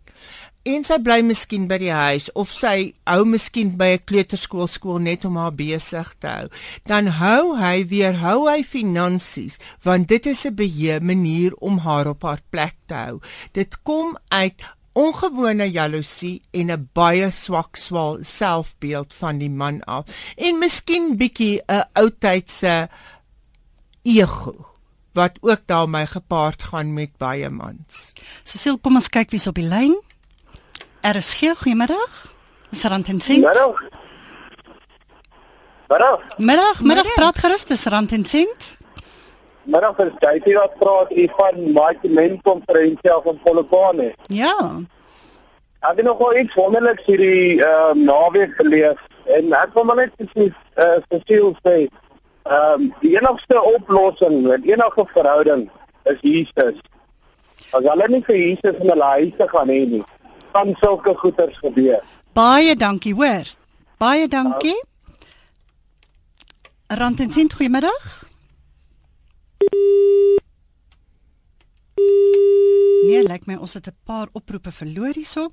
en 0.67 0.85
sy 0.87 0.99
bly 1.03 1.21
miskien 1.23 1.67
by 1.71 1.79
die 1.79 1.95
huis 1.95 2.27
of 2.35 2.51
sy 2.51 2.93
hou 3.07 3.25
miskien 3.25 3.77
by 3.79 3.89
'n 3.95 4.05
kleuterskool 4.11 4.67
skool 4.67 4.99
net 4.99 5.25
om 5.25 5.37
haar 5.37 5.55
besig 5.55 6.15
te 6.21 6.29
hou, 6.29 6.49
dan 6.87 7.07
hou 7.07 7.57
hy 7.57 7.87
weer 7.87 8.19
hou 8.19 8.49
hy 8.51 8.63
finansies 8.63 9.59
want 9.85 10.09
dit 10.09 10.27
is 10.27 10.47
'n 10.47 10.55
beheer 10.55 11.03
manier 11.03 11.55
om 11.61 11.79
haar 11.79 12.09
op 12.09 12.23
haar 12.23 12.43
plek 12.51 12.77
te 12.87 12.95
hou. 12.95 13.21
Dit 13.53 13.83
kom 13.83 14.17
uit 14.29 14.63
ongewone 14.97 15.71
jaloesie 15.71 16.43
en 16.53 16.71
'n 16.71 16.89
baie 16.93 17.31
swak 17.31 17.77
swaal 17.77 18.19
selfbeeld 18.23 19.15
van 19.15 19.39
die 19.39 19.51
man 19.51 19.85
af 19.85 20.05
en 20.37 20.59
miskien 20.59 21.17
bietjie 21.17 21.63
'n 21.69 21.85
oudtydse 21.93 22.89
ego 24.03 24.77
wat 25.13 25.39
ook 25.41 25.61
daarmee 25.67 26.07
gepaard 26.07 26.63
gaan 26.63 26.95
met 26.95 27.17
baie 27.17 27.51
mans. 27.51 28.13
Cecile, 28.43 28.79
kom 28.79 28.95
ons 28.95 29.09
kyk 29.09 29.31
wie's 29.31 29.47
op 29.47 29.55
die 29.55 29.69
lyn. 29.69 29.97
RSG, 31.07 31.41
goeiemiddag. 31.59 32.35
Dis 32.71 32.83
Rand 32.83 33.09
en 33.09 33.21
Sint. 33.21 33.45
Middag. 33.45 33.83
Middag. 35.89 36.21
Middag, 36.37 36.81
middag, 36.83 37.15
praat 37.15 37.39
gerus, 37.39 37.65
dis 37.65 37.85
Rand 37.85 38.13
en 38.13 38.25
Sint. 38.25 38.75
Middag, 39.63 39.95
vir 39.97 40.41
jy 40.43 40.57
wat 40.57 40.75
praat 40.81 41.13
hier 41.15 41.31
van 41.37 41.61
Marketing 41.77 42.41
konferensie 42.43 43.13
af 43.13 43.29
in 43.31 43.39
Polokwane. 43.45 44.09
Ja. 44.35 44.57
Ek 45.87 46.01
het 46.01 46.03
nog 46.09 46.19
wel 46.19 46.41
iets 46.43 46.59
wonderliks 46.59 47.07
hierdie 47.07 47.63
ehm 47.63 48.01
um, 48.01 48.03
naweek 48.11 48.59
geleef 48.59 48.99
en 49.39 49.55
ek 49.61 49.79
wil 49.79 49.87
maar 49.87 50.03
net 50.03 50.27
sê 50.35 50.49
eh 50.49 50.89
uh, 50.89 50.99
spesiaal 51.07 51.55
sê 51.63 51.77
ehm 51.87 52.83
um, 52.83 52.91
die 53.05 53.15
enigste 53.15 53.63
oplossing 53.63 54.43
in 54.59 54.69
enige 54.75 55.07
verhouding 55.15 55.69
is 56.11 56.19
Jesus. 56.21 56.83
As 57.71 57.87
hulle 57.93 58.09
nie 58.09 58.25
vir 58.27 58.37
Jesus 58.43 58.83
in 58.83 58.91
hulle 58.91 59.15
huise 59.15 59.51
gaan 59.55 59.71
hê 59.71 59.81
nie, 59.95 60.05
kan 60.57 60.77
sulke 60.81 61.13
goeters 61.21 61.59
gebeur. 61.61 62.01
Baie 62.37 62.77
dankie, 62.77 63.15
hoor. 63.17 63.49
Baie 64.01 64.29
dankie. 64.29 64.77
Rand 66.89 67.21
en 67.21 67.33
sint 67.35 67.57
goeiemiddag. 67.57 68.05
Nee, 73.07 73.23
lyk 73.23 73.47
my 73.47 73.57
ons 73.61 73.75
het 73.75 73.87
'n 73.89 73.97
paar 74.05 74.29
oproepe 74.33 74.73
verloor 74.73 75.15
hierso. 75.15 75.51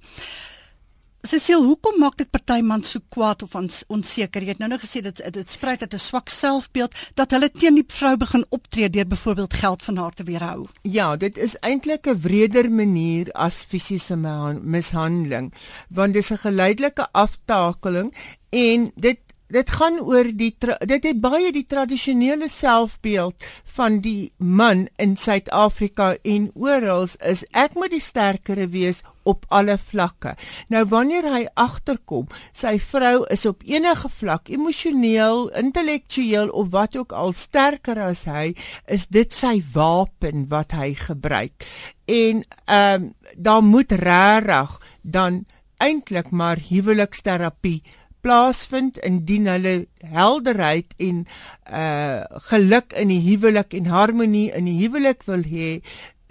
Cecile, 1.23 1.63
hoekom 1.63 2.01
maak 2.03 2.17
dit 2.19 2.27
party 2.27 2.57
man 2.67 2.81
so 2.83 2.99
kwaad 3.15 3.45
of 3.45 3.53
onseker? 3.55 4.43
Jy 4.43 4.51
het 4.51 4.59
nou 4.59 4.67
nou 4.73 4.79
gesê 4.81 4.99
dit 5.05 5.21
dit 5.37 5.49
spruit 5.49 5.79
uit 5.79 5.93
'n 5.95 5.99
swak 6.05 6.27
selfbeeld 6.29 6.91
dat 7.15 7.31
hulle 7.31 7.49
teen 7.49 7.75
die 7.79 7.85
vrou 7.87 8.17
begin 8.17 8.43
optree 8.49 8.89
deur 8.89 9.07
byvoorbeeld 9.07 9.53
geld 9.53 9.83
van 9.83 9.97
haar 9.97 10.11
te 10.11 10.23
weerhou. 10.23 10.67
Ja, 10.81 11.15
dit 11.15 11.37
is 11.37 11.55
eintlik 11.61 12.07
'n 12.07 12.19
wreder 12.19 12.71
manier 12.71 13.31
as 13.31 13.63
fisiese 13.63 14.15
mishandeling, 14.61 15.53
want 15.89 16.13
dis 16.13 16.31
'n 16.31 16.37
geleidelike 16.37 17.07
aftakeling 17.11 18.13
en 18.49 18.91
dit 18.95 19.19
dit 19.47 19.69
gaan 19.69 19.99
oor 19.99 20.27
die 20.33 20.55
dit 20.85 21.03
het 21.03 21.21
baie 21.21 21.51
die 21.51 21.65
tradisionele 21.65 22.49
selfbeeld 22.49 23.45
van 23.75 23.99
die 23.99 24.31
man 24.37 24.87
in 24.97 25.15
Suid-Afrika 25.15 26.15
en 26.23 26.51
oral 26.53 27.07
is 27.19 27.45
ek 27.51 27.75
moet 27.75 27.91
die 27.91 28.01
sterkere 28.01 28.67
wees 28.67 29.03
op 29.23 29.45
alle 29.47 29.77
vlakke. 29.77 30.35
Nou 30.67 30.83
wanneer 30.91 31.27
hy 31.31 31.45
agterkom, 31.53 32.27
sy 32.51 32.75
vrou 32.79 33.23
is 33.33 33.45
op 33.49 33.63
enige 33.67 34.09
vlak 34.09 34.49
emosioneel, 34.49 35.49
intellektueel 35.59 36.49
of 36.49 36.71
wat 36.75 36.97
ook 36.99 37.11
al 37.11 37.33
sterker 37.33 37.99
as 37.99 38.25
hy, 38.29 38.53
is 38.87 39.07
dit 39.07 39.33
sy 39.33 39.57
wapen 39.73 40.47
wat 40.51 40.75
hy 40.77 40.93
gebruik. 40.99 41.67
En 42.05 42.43
ehm 42.65 43.03
um, 43.03 43.11
daar 43.37 43.63
moet 43.63 43.91
regtig 43.91 44.79
dan 45.01 45.45
eintlik 45.81 46.29
maar 46.29 46.59
huweliksterapie 46.69 47.81
plaasvind 48.23 48.97
indien 49.03 49.49
hulle 49.51 49.73
helderheid 50.15 50.93
en 51.03 51.23
uh 51.67 52.39
geluk 52.49 52.95
in 52.99 53.11
die 53.11 53.21
huwelik 53.25 53.75
en 53.75 53.89
harmonie 53.91 54.47
in 54.55 54.69
die 54.69 54.77
huwelik 54.79 55.25
wil 55.27 55.43
hê 55.47 55.69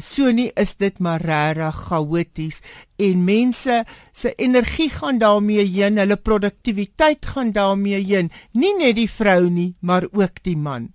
so 0.03 0.31
nie 0.31 0.51
is 0.57 0.75
dit 0.77 0.99
maar 0.99 1.23
regtig 1.23 1.79
chaoties 1.89 2.61
en 2.99 3.25
mense 3.25 3.85
se 4.13 4.35
energie 4.35 4.91
gaan 4.91 5.19
daarmee 5.19 5.65
heen 5.65 5.99
hulle 5.99 6.17
produktiwiteit 6.17 7.27
gaan 7.27 7.53
daarmee 7.53 8.03
heen 8.05 8.31
nie 8.53 8.75
net 8.79 8.97
die 8.97 9.11
vrou 9.11 9.49
nie 9.51 9.75
maar 9.81 10.09
ook 10.13 10.43
die 10.43 10.57
man 10.57 10.93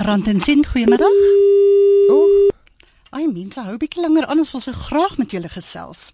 Rand 0.00 0.28
en 0.28 0.40
Sint, 0.40 0.66
goeiemiddag. 0.66 1.12
Ooh. 2.08 2.48
Ai, 3.12 3.26
mense 3.28 3.60
hou 3.60 3.74
bietjie 3.76 4.00
langer 4.00 4.24
aan 4.32 4.40
as 4.40 4.54
ons 4.56 4.64
so 4.64 4.72
graag 4.72 5.18
met 5.20 5.34
julle 5.34 5.50
gesels. 5.52 6.06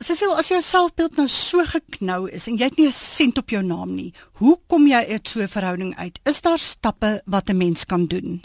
Cecil, 0.00 0.32
as 0.40 0.48
jou 0.48 0.62
selfbeeld 0.64 1.20
nou 1.20 1.26
so 1.28 1.64
geknou 1.68 2.30
is 2.32 2.46
en 2.48 2.56
jy 2.56 2.70
het 2.70 2.78
nie 2.80 2.86
'n 2.86 2.96
sent 2.96 3.36
op 3.38 3.50
jou 3.50 3.62
naam 3.62 3.94
nie, 3.94 4.12
hoe 4.40 4.56
kom 4.68 4.86
jy 4.86 5.04
uit 5.04 5.28
so 5.28 5.40
'n 5.40 5.48
verhouding 5.48 5.96
uit? 5.96 6.18
Is 6.24 6.40
daar 6.40 6.58
stappe 6.58 7.20
wat 7.26 7.50
'n 7.50 7.56
mens 7.56 7.84
kan 7.84 8.06
doen? 8.06 8.42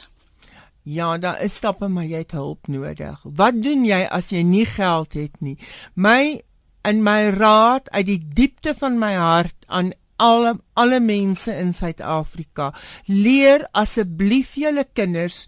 Ja, 0.83 1.17
daar 1.17 1.41
is 1.41 1.55
stappe, 1.55 1.87
maar 1.87 2.07
jy 2.09 2.23
het 2.23 2.31
hulp 2.33 2.67
nodig. 2.67 3.19
Wat 3.23 3.57
doen 3.61 3.83
jy 3.85 4.01
as 4.09 4.31
jy 4.33 4.41
nie 4.41 4.65
geld 4.65 5.13
het 5.13 5.41
nie? 5.41 5.57
My 5.93 6.41
in 6.87 7.03
my 7.05 7.29
raad 7.35 7.89
uit 7.93 8.07
die 8.07 8.21
diepte 8.21 8.73
van 8.73 8.97
my 8.97 9.13
hart 9.13 9.67
aan 9.67 9.91
alle 10.21 10.55
alle 10.77 10.99
mense 11.01 11.53
in 11.53 11.73
Suid-Afrika, 11.73 12.71
leer 13.05 13.67
asseblief 13.77 14.55
julle 14.57 14.85
kinders 14.93 15.45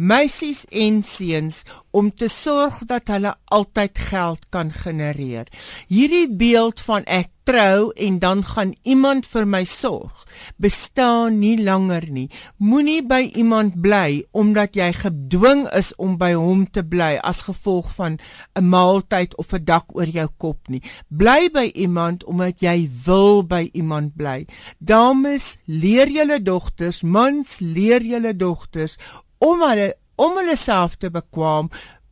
meisies 0.00 0.64
en 0.72 1.02
seuns 1.04 1.64
om 1.92 2.08
te 2.14 2.28
sorg 2.32 2.78
dat 2.88 3.10
hulle 3.12 3.34
altyd 3.52 3.98
geld 3.98 4.46
kan 4.54 4.72
genereer. 4.72 5.50
Hierdie 5.90 6.28
beeld 6.40 6.80
van 6.86 7.04
ek 7.04 7.28
trou 7.50 7.90
en 7.98 8.18
dan 8.22 8.44
gaan 8.46 8.72
iemand 8.86 9.26
vir 9.26 9.46
my 9.48 9.64
sorg 9.66 10.24
bestaan 10.56 11.40
nie 11.40 11.56
langer 11.58 12.06
nie. 12.08 12.28
Moenie 12.62 13.02
by 13.02 13.24
iemand 13.34 13.80
bly 13.82 14.22
omdat 14.30 14.76
jy 14.78 14.92
gedwing 14.94 15.64
is 15.76 15.90
om 15.98 16.14
by 16.20 16.30
hom 16.38 16.66
te 16.70 16.84
bly 16.86 17.16
as 17.26 17.42
gevolg 17.48 17.90
van 17.98 18.18
'n 18.54 18.68
maaltyd 18.68 19.34
of 19.36 19.52
'n 19.52 19.64
dak 19.64 19.86
oor 19.96 20.06
jou 20.06 20.28
kop 20.38 20.68
nie. 20.68 20.82
Bly 21.08 21.50
by 21.52 21.70
iemand 21.74 22.24
omdat 22.24 22.60
jy 22.60 22.88
wil 23.04 23.42
by 23.42 23.68
iemand 23.72 24.16
bly. 24.16 24.46
Dames, 24.78 25.56
leer 25.66 26.08
julle 26.08 26.42
dogters, 26.42 27.02
mans, 27.02 27.58
leer 27.60 28.02
julle 28.02 28.36
dogters 28.36 28.96
om 29.40 29.64
hulle 29.64 29.94
om 30.20 30.36
hulle 30.36 30.56
self 30.56 30.98
te 31.00 31.08
bekwam 31.10 31.70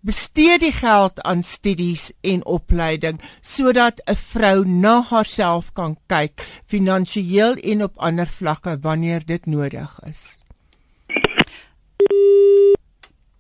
bestee 0.09 0.57
die 0.59 0.73
geld 0.73 1.21
aan 1.29 1.43
studies 1.43 2.09
en 2.21 2.45
opleiding 2.47 3.21
sodat 3.41 4.01
'n 4.07 4.15
vrou 4.15 4.65
na 4.65 5.03
haarself 5.11 5.73
kan 5.73 5.97
kyk 6.07 6.47
finansiëel 6.67 7.55
en 7.55 7.83
op 7.83 7.95
ander 7.97 8.27
vlakke 8.27 8.79
wanneer 8.81 9.27
dit 9.27 9.47
nodig 9.47 9.99
is. 10.11 10.41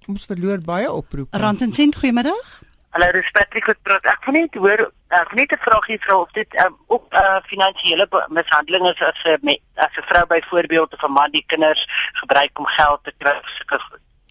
Ons 0.08 0.24
verloor 0.24 0.58
baie 0.58 0.92
oproepe. 0.92 1.38
Rand 1.38 1.62
en 1.62 1.72
sent 1.72 1.96
goeiemiddag. 1.96 2.67
Hallo, 2.90 3.12
dis 3.12 3.30
Patrick 3.30 3.66
wat 3.68 3.82
praat. 3.82 4.06
Ek 4.08 4.24
wil 4.24 4.34
net 4.34 4.54
hoor, 4.56 4.82
ek 5.12 5.32
wil 5.32 5.40
net 5.42 5.52
'n 5.52 5.60
vraagie 5.64 5.98
vra 6.04 6.14
of 6.22 6.30
dit 6.38 6.56
um, 6.64 6.76
ook 6.94 7.12
uh, 7.12 7.36
finansiële 7.50 8.06
mishandeling 8.32 8.88
is 8.88 9.02
as 9.10 9.20
'n 9.24 9.56
as 9.76 9.98
'n 10.00 10.08
vrou 10.10 10.24
byvoorbeeld 10.32 10.94
of 10.96 11.04
'n 11.04 11.12
man 11.12 11.30
die 11.30 11.44
kinders 11.46 11.84
gebruik 12.20 12.58
om 12.58 12.66
geld 12.66 13.04
te 13.04 13.12
kry 13.18 13.36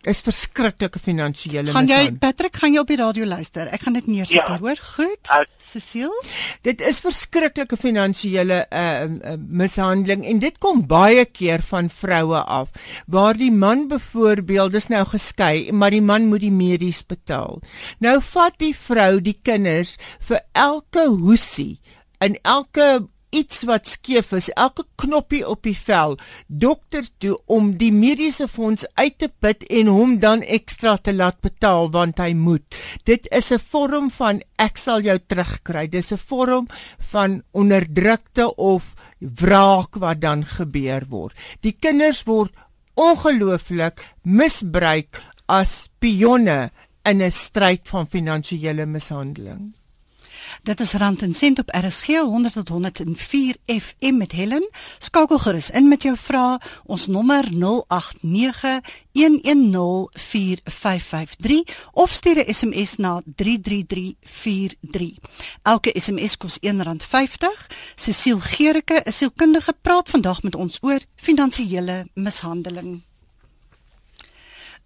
is 0.07 0.21
verskriklike 0.25 0.99
finansiële 1.01 1.73
Gaan 1.75 1.89
jy 1.89 2.11
Patrick, 2.21 2.57
gaan 2.61 2.73
jy 2.75 2.81
op 2.83 2.91
die 2.91 2.99
radio 2.99 3.27
luister? 3.27 3.67
Ek 3.73 3.83
gaan 3.85 3.97
dit 3.97 4.07
neersit, 4.09 4.39
ja. 4.39 4.57
hoor? 4.61 4.79
Goed. 4.95 5.31
Uh, 5.31 5.43
Cecile? 5.63 6.23
Dit 6.65 6.81
is 6.85 7.01
verskriklike 7.03 7.77
finansiële 7.79 8.61
uh, 8.67 8.85
uh, 9.03 9.35
mishandeling 9.37 10.25
en 10.27 10.41
dit 10.43 10.57
kom 10.63 10.85
baie 10.87 11.25
keer 11.25 11.63
van 11.67 11.91
vroue 11.91 12.41
af. 12.43 12.71
Waar 13.05 13.37
die 13.39 13.51
man 13.51 13.87
byvoorbeeld 13.91 14.79
is 14.79 14.89
nou 14.93 15.03
geskei, 15.11 15.71
maar 15.71 15.91
die 15.95 16.03
man 16.03 16.29
moet 16.31 16.45
die 16.45 16.53
medies 16.53 17.03
betaal. 17.05 17.61
Nou 18.03 18.17
vat 18.31 18.57
die 18.63 18.73
vrou 18.75 19.19
die 19.23 19.37
kinders 19.43 19.97
vir 20.29 20.43
elke 20.53 21.07
hoesie 21.11 21.77
in 22.23 22.37
elke 22.43 23.07
iets 23.37 23.63
wat 23.69 23.87
skeef 23.87 24.31
is, 24.37 24.49
elke 24.57 24.85
knoppie 25.01 25.43
op 25.47 25.63
die 25.67 25.75
vel, 25.77 26.17
dokter 26.47 27.05
toe 27.21 27.35
om 27.45 27.73
die 27.77 27.91
mediese 27.93 28.47
fonds 28.49 28.85
uit 28.97 29.17
te 29.21 29.29
put 29.29 29.63
en 29.79 29.91
hom 29.93 30.17
dan 30.23 30.41
ekstra 30.41 30.97
te 30.97 31.13
laat 31.13 31.39
betaal 31.45 31.91
want 31.93 32.21
hy 32.23 32.33
moet. 32.33 32.65
Dit 33.05 33.27
is 33.31 33.51
'n 33.51 33.59
vorm 33.59 34.09
van 34.11 34.41
ek 34.57 34.77
sal 34.77 35.01
jou 35.01 35.17
terugkry. 35.19 35.87
Dis 35.87 36.11
'n 36.11 36.17
vorm 36.17 36.67
van 37.11 37.43
onderdrukte 37.51 38.55
of 38.55 38.95
wraak 39.19 39.95
wat 39.95 40.21
dan 40.21 40.43
gebeur 40.45 41.05
word. 41.09 41.33
Die 41.61 41.75
kinders 41.79 42.23
word 42.23 42.51
ongelooflik 42.95 44.01
misbruik 44.23 45.21
as 45.47 45.89
pionne 45.99 46.71
in 47.05 47.21
'n 47.21 47.31
stryd 47.31 47.87
van 47.87 48.07
finansiële 48.07 48.85
mishandeling. 48.85 49.76
Dit 50.63 50.79
is 50.79 50.93
Rand 50.93 51.21
en 51.21 51.33
Sent 51.33 51.59
op 51.59 51.69
RSG 51.69 52.07
100 52.07 52.53
tot 52.53 52.69
104 52.69 53.55
FM 53.65 54.17
met 54.17 54.31
Helen. 54.31 54.69
Skakel 54.97 55.37
gerus 55.39 55.69
in 55.69 55.87
met 55.87 56.03
jou 56.03 56.15
vrae. 56.17 56.57
Ons 56.85 57.07
nommer 57.07 57.43
0891104553 57.51 57.51
of 61.91 62.11
stuur 62.11 62.35
'n 62.35 62.53
SMS 62.53 62.95
na 62.95 63.21
33343. 63.35 65.17
Elke 65.61 65.91
SMS 65.99 66.37
kos 66.37 66.57
R1.50. 66.59 67.67
Cecile 67.95 68.39
Gericke, 68.39 69.01
'n 69.05 69.11
sielkundige, 69.11 69.73
praat 69.81 70.09
vandag 70.09 70.43
met 70.43 70.55
ons 70.55 70.77
oor 70.81 70.99
finansiële 71.15 72.07
mishandeling. 72.13 73.06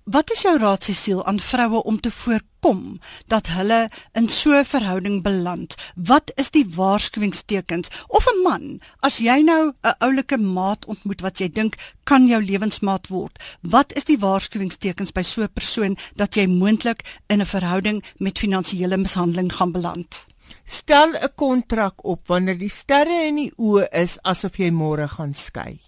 Wat 0.04 0.32
is 0.32 0.42
jou 0.42 0.58
raad 0.58 0.84
Cecile 0.84 1.24
aan 1.30 1.40
vroue 1.40 1.84
om 1.84 2.00
te 2.00 2.10
voorkom 2.12 3.00
dat 3.30 3.48
hulle 3.54 3.90
in 4.18 4.30
so 4.30 4.50
'n 4.50 4.66
verhouding 4.66 5.22
beland? 5.24 5.76
Wat 5.96 6.32
is 6.36 6.50
die 6.52 6.66
waarskuwingstekens 6.76 7.90
of 8.08 8.26
'n 8.26 8.42
man 8.42 8.82
as 9.00 9.18
jy 9.18 9.42
nou 9.42 9.74
'n 9.84 9.96
oulike 10.00 10.38
maat 10.38 10.86
ontmoet 10.86 11.22
wat 11.22 11.38
jy 11.38 11.52
dink 11.52 11.76
kan 12.04 12.28
jou 12.28 12.44
lewensmaat 12.44 13.08
word? 13.08 13.44
Wat 13.62 13.94
is 13.94 14.06
die 14.06 14.18
waarskuwingstekens 14.18 15.12
by 15.12 15.22
so 15.22 15.42
'n 15.44 15.54
persoon 15.54 15.98
dat 16.16 16.36
jy 16.36 16.48
moontlik 16.48 17.20
in 17.28 17.42
'n 17.42 17.46
verhouding 17.46 18.04
met 18.18 18.40
finansiële 18.40 18.98
mishandeling 18.98 19.54
gaan 19.54 19.72
beland? 19.72 20.26
Stel 20.66 21.14
'n 21.14 21.30
kontrak 21.36 22.04
op 22.06 22.28
wanneer 22.28 22.58
die 22.58 22.70
sterre 22.70 23.26
in 23.28 23.36
die 23.36 23.54
oë 23.58 23.88
is 23.92 24.18
asof 24.22 24.58
jy 24.58 24.72
môre 24.72 25.08
gaan 25.08 25.34
skei 25.34 25.80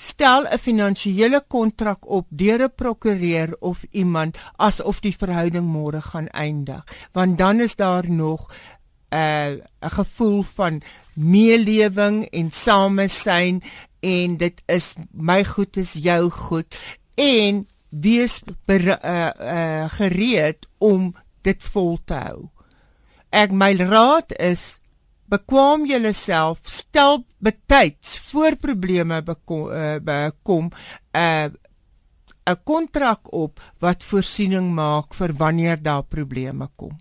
stel 0.00 0.46
'n 0.48 0.58
finansiële 0.58 1.40
kontrak 1.48 2.08
op 2.18 2.26
deur 2.28 2.62
'n 2.62 2.74
prokureur 2.74 3.56
of 3.60 3.84
iemand 3.90 4.38
asof 4.56 5.00
die 5.00 5.16
verhouding 5.16 5.66
môre 5.66 6.02
gaan 6.02 6.28
eindig 6.28 6.84
want 7.12 7.38
dan 7.38 7.60
is 7.60 7.76
daar 7.76 8.10
nog 8.10 8.48
'n 8.48 9.16
uh, 9.16 9.50
'n 9.80 9.90
gevoel 9.98 10.42
van 10.42 10.82
meelewing 11.14 12.24
en 12.30 12.50
samesyn 12.50 13.62
en 14.00 14.36
dit 14.36 14.62
is 14.66 14.94
my 15.10 15.44
goed 15.44 15.76
is 15.76 15.92
jou 15.92 16.30
goed 16.30 16.76
en 17.14 17.66
wees 17.90 18.40
ber, 18.64 19.04
uh, 19.04 19.30
uh, 19.40 19.90
gereed 19.90 20.66
om 20.78 21.14
dit 21.42 21.62
vol 21.72 21.98
te 22.04 22.14
hou. 22.14 22.48
Ek 23.30 23.52
my 23.52 23.74
raad 23.74 24.32
is 24.38 24.80
bekwam 25.30 25.86
julleself 25.86 26.58
stel 26.66 27.24
betyds 27.38 28.18
voor 28.30 28.56
probleme 28.56 29.22
bekom 29.22 29.70
uh, 29.70 30.28
kom 30.42 30.70
'n 31.12 31.18
uh, 31.18 31.46
'n 32.50 32.58
kontrak 32.64 33.32
op 33.32 33.60
wat 33.78 34.04
voorsiening 34.04 34.74
maak 34.74 35.14
vir 35.14 35.32
wanneer 35.36 35.82
daar 35.82 36.02
probleme 36.02 36.68
kom. 36.76 36.98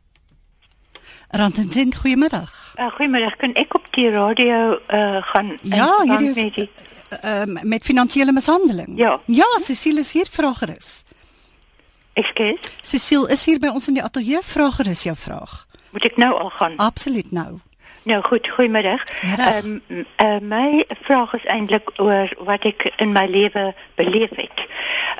Randensin, 1.29 1.93
goeiemiddag. 1.95 2.73
Uh, 2.75 2.91
goeiemiddag. 2.91 3.35
Kan 3.35 3.53
ek 3.53 3.75
op 3.75 3.85
die 3.93 4.09
radio 4.09 4.79
uh, 4.87 5.21
gaan 5.21 5.57
Ja, 5.61 6.01
hier 6.03 6.21
is 6.29 6.35
met, 6.35 6.53
die... 6.53 6.69
uh, 7.23 7.45
uh, 7.45 7.63
met 7.63 7.83
finansiële 7.83 8.31
mishandeling. 8.31 8.97
Ja. 8.97 9.19
Ja, 9.25 9.45
Cecile 9.61 9.99
is 9.99 10.11
hier 10.13 10.27
vrager 10.29 10.75
is. 10.77 11.03
Ekskuus. 12.13 12.59
Cecile 12.81 13.29
is 13.29 13.45
hier 13.45 13.59
by 13.59 13.67
ons 13.67 13.87
in 13.87 13.93
die 13.93 14.03
ateljee 14.03 14.41
vrager 14.41 14.87
is 14.87 15.03
jou 15.03 15.15
vraag. 15.17 15.65
Moet 15.91 16.05
ek 16.05 16.17
nou 16.17 16.33
al 16.33 16.49
gaan? 16.49 16.77
Absoluut 16.77 17.31
nou. 17.31 17.59
Nou 18.03 18.23
goed, 18.23 18.47
goeiemiddag. 18.47 19.03
Ehm 19.37 19.81
um, 19.87 20.05
uh, 20.17 20.37
my 20.41 20.83
vraag 21.01 21.33
is 21.33 21.45
eintlik 21.45 21.91
oor 21.95 22.29
wat 22.39 22.63
ek 22.63 22.91
in 22.95 23.11
my 23.11 23.25
lewe 23.25 23.73
beleef 23.95 24.29
het. 24.35 24.67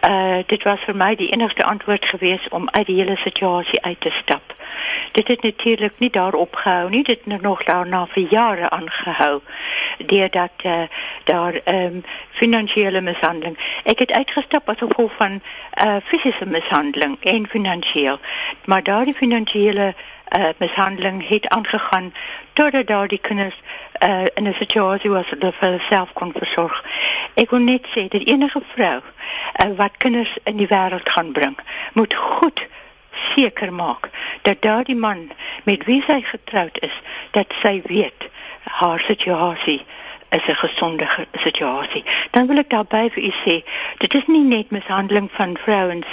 Uh 0.03 0.37
dit 0.45 0.63
was 0.63 0.79
vir 0.79 0.95
my 0.95 1.15
die 1.15 1.29
enigste 1.31 1.63
antwoord 1.63 2.05
gewees 2.05 2.47
om 2.49 2.69
uit 2.71 2.85
die 2.85 2.95
hele 2.95 3.15
situasie 3.15 3.81
uit 3.81 3.99
te 4.01 4.09
stap. 4.11 4.55
Dit 5.11 5.27
het 5.27 5.41
natuurlik 5.41 5.93
nie 5.97 6.09
daarop 6.09 6.55
gehou 6.55 6.89
nie, 6.89 7.03
dit 7.03 7.19
het 7.23 7.41
nog 7.41 7.63
daarna 7.63 8.05
vir 8.07 8.27
jare 8.29 8.69
aangehou. 8.69 9.41
Deurdat 10.05 10.63
uh, 10.63 10.81
daar 11.23 11.53
ehm 11.63 11.85
um, 11.85 12.03
finansiële 12.31 13.01
mishandeling. 13.01 13.57
Ek 13.83 13.99
het 13.99 14.11
uitgestap 14.11 14.69
as 14.69 14.79
gevolg 14.79 15.11
van 15.17 15.41
uh 15.83 15.95
fisiese 16.03 16.45
mishandeling 16.45 17.17
en 17.21 17.47
finansiëel. 17.47 18.19
Maar 18.65 18.83
daardie 18.83 19.13
finansiële 19.13 19.93
uh, 20.35 20.49
mishandeling 20.57 21.27
het 21.27 21.47
aangegaan 21.47 22.13
totdat 22.53 22.87
daar 22.87 23.07
die 23.07 23.19
kinders 23.21 23.61
uh, 24.03 24.25
in 24.33 24.47
'n 24.47 24.53
situasie 24.53 25.09
was 25.09 25.29
dat 25.37 25.53
hulle 25.59 25.79
self 25.79 26.13
kon 26.13 26.31
versorg. 26.33 26.83
Ek 27.33 27.49
wil 27.49 27.59
net 27.59 27.87
sê 27.87 28.07
dat 28.07 28.25
enige 28.25 28.61
vrou 28.73 28.99
uh, 28.99 29.75
wat 29.75 29.97
kinders 29.97 30.37
in 30.43 30.57
die 30.57 30.67
wêreld 30.67 31.09
gaan 31.09 31.31
bring, 31.31 31.57
moet 31.93 32.13
goed 32.15 32.67
seker 33.11 33.73
maak 33.73 34.09
dat 34.41 34.61
daardie 34.61 34.95
man 34.95 35.31
met 35.63 35.85
wie 35.85 36.03
sy 36.05 36.21
getroud 36.21 36.79
is, 36.79 37.01
dat 37.31 37.53
sy 37.61 37.81
weet 37.85 38.29
haar 38.63 38.99
situasie 38.99 39.85
is 40.29 40.47
'n 40.47 40.55
gesonde 40.55 41.07
situasie. 41.33 42.03
Dan 42.31 42.47
wil 42.47 42.57
ek 42.57 42.69
daarby 42.69 43.09
vir 43.09 43.23
u 43.23 43.31
sê, 43.45 43.63
dit 43.97 44.13
is 44.13 44.25
nie 44.25 44.43
net 44.43 44.71
mishandeling 44.71 45.29
van 45.31 45.57
vrouens 45.57 46.07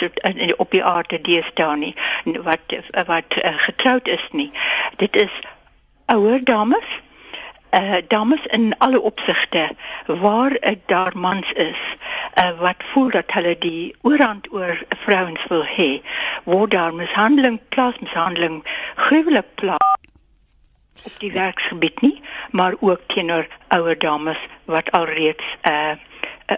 op 0.56 0.70
die 0.70 0.84
aarde 0.84 1.20
deesdae 1.20 1.76
nie 1.76 1.94
wat 2.24 2.76
wat 3.06 3.36
uh, 3.42 3.52
getroud 3.56 4.08
is 4.08 4.28
nie. 4.30 4.50
Dit 4.96 5.16
is 5.16 5.30
ouer 6.06 6.44
dames 6.44 6.88
uh 7.70 7.96
dames 8.08 8.46
in 8.46 8.78
alle 8.78 9.00
opsigte 9.00 9.68
waar 10.06 10.52
uh, 10.60 10.74
daar 10.86 11.12
mans 11.18 11.52
is 11.52 11.80
uh, 12.34 12.50
wat 12.60 12.76
voel 12.78 13.10
dat 13.10 13.32
hulle 13.32 13.58
die 13.58 13.94
oorhand 14.02 14.52
oor 14.52 14.82
vrouens 14.88 15.46
wil 15.48 15.64
hê 15.64 15.90
word 16.44 16.70
daar 16.70 16.94
mishandeling 16.94 17.60
plaasmishandeling 17.68 18.62
gruwelik 18.94 19.54
plaas 19.54 19.95
op 21.02 21.14
die 21.18 21.32
werksgebied 21.32 22.00
nie 22.00 22.22
maar 22.50 22.74
ook 22.80 23.00
teenoor 23.06 23.46
ouer 23.68 23.98
dames 23.98 24.38
wat 24.64 24.90
alreeds 24.90 25.56
uh 25.62 25.94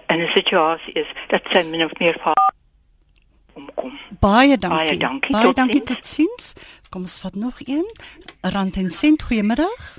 in 0.07 0.21
'n 0.21 0.27
situasie 0.27 0.93
is 0.93 1.07
dat 1.27 1.41
sy 1.49 1.63
min 1.63 1.83
of 1.83 1.99
meer 1.99 2.17
omkom 3.53 3.99
baie 4.19 4.57
dankie 4.57 4.77
baie 4.77 4.97
dankie 4.97 5.31
baie 5.31 5.53
dankie 5.53 5.83
tot 5.83 6.05
sins 6.05 6.53
kom 6.89 7.01
ons 7.01 7.19
vat 7.19 7.35
nog 7.35 7.55
een 7.65 7.89
rand 8.41 8.75
en 8.75 8.91
sent 8.91 9.21
goeiemiddag 9.21 9.97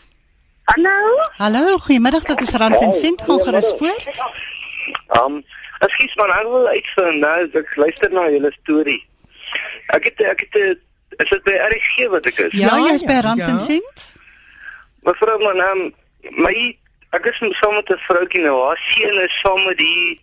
Hallo. 0.70 1.18
Hallo, 1.36 1.78
goeiemiddag. 1.78 2.22
Dit 2.22 2.40
is 2.40 2.50
Rand 2.50 2.80
en 2.80 2.92
Sent 2.94 3.22
gaan 3.22 3.40
gerus 3.40 3.72
voort. 3.78 4.06
Ehm, 5.06 5.24
um, 5.24 5.44
ekskuus 5.78 6.14
man, 6.14 6.30
ek 6.30 6.46
wil 6.46 6.66
uitvind 6.66 7.18
nou, 7.24 7.48
ek 7.58 7.72
luister 7.74 8.12
na 8.14 8.28
julle 8.30 8.52
storie. 8.54 9.00
Ek 9.96 10.06
het 10.06 10.22
ek 10.30 10.44
het 10.46 10.78
is 11.18 11.32
dit 11.34 11.42
by 11.48 11.56
RSG 11.66 12.06
wat 12.12 12.28
ek 12.30 12.38
is? 12.46 12.54
Ja, 12.60 12.76
jy's 12.86 13.02
by 13.02 13.18
Rand 13.26 13.42
en 13.48 13.58
Sent. 13.60 14.06
Mevrou 15.02 15.38
man, 15.42 15.60
um, 15.70 15.82
my 16.44 16.54
ek 17.16 17.26
is 17.26 17.40
saam 17.58 17.74
met 17.74 17.90
'n 17.90 17.98
vroutjie 18.06 18.42
nou, 18.42 18.56
haar 18.66 18.78
seun 18.78 19.20
is 19.22 19.40
saam 19.40 19.64
met 19.64 19.78
die 19.78 20.20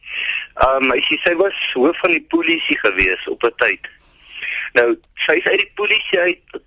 ehm 0.56 0.92
um, 0.92 1.02
sy 1.02 1.36
was 1.36 1.58
hoof 1.74 1.98
van 1.98 2.12
die 2.12 2.26
polisie 2.30 2.78
gewees 2.80 3.28
op 3.28 3.44
'n 3.44 3.56
tyd. 3.58 3.90
Nou, 4.74 4.96
sy 5.26 5.34
is 5.42 5.48
uit 5.48 5.58
die 5.58 5.72
polisie 5.76 6.20
uit 6.20 6.62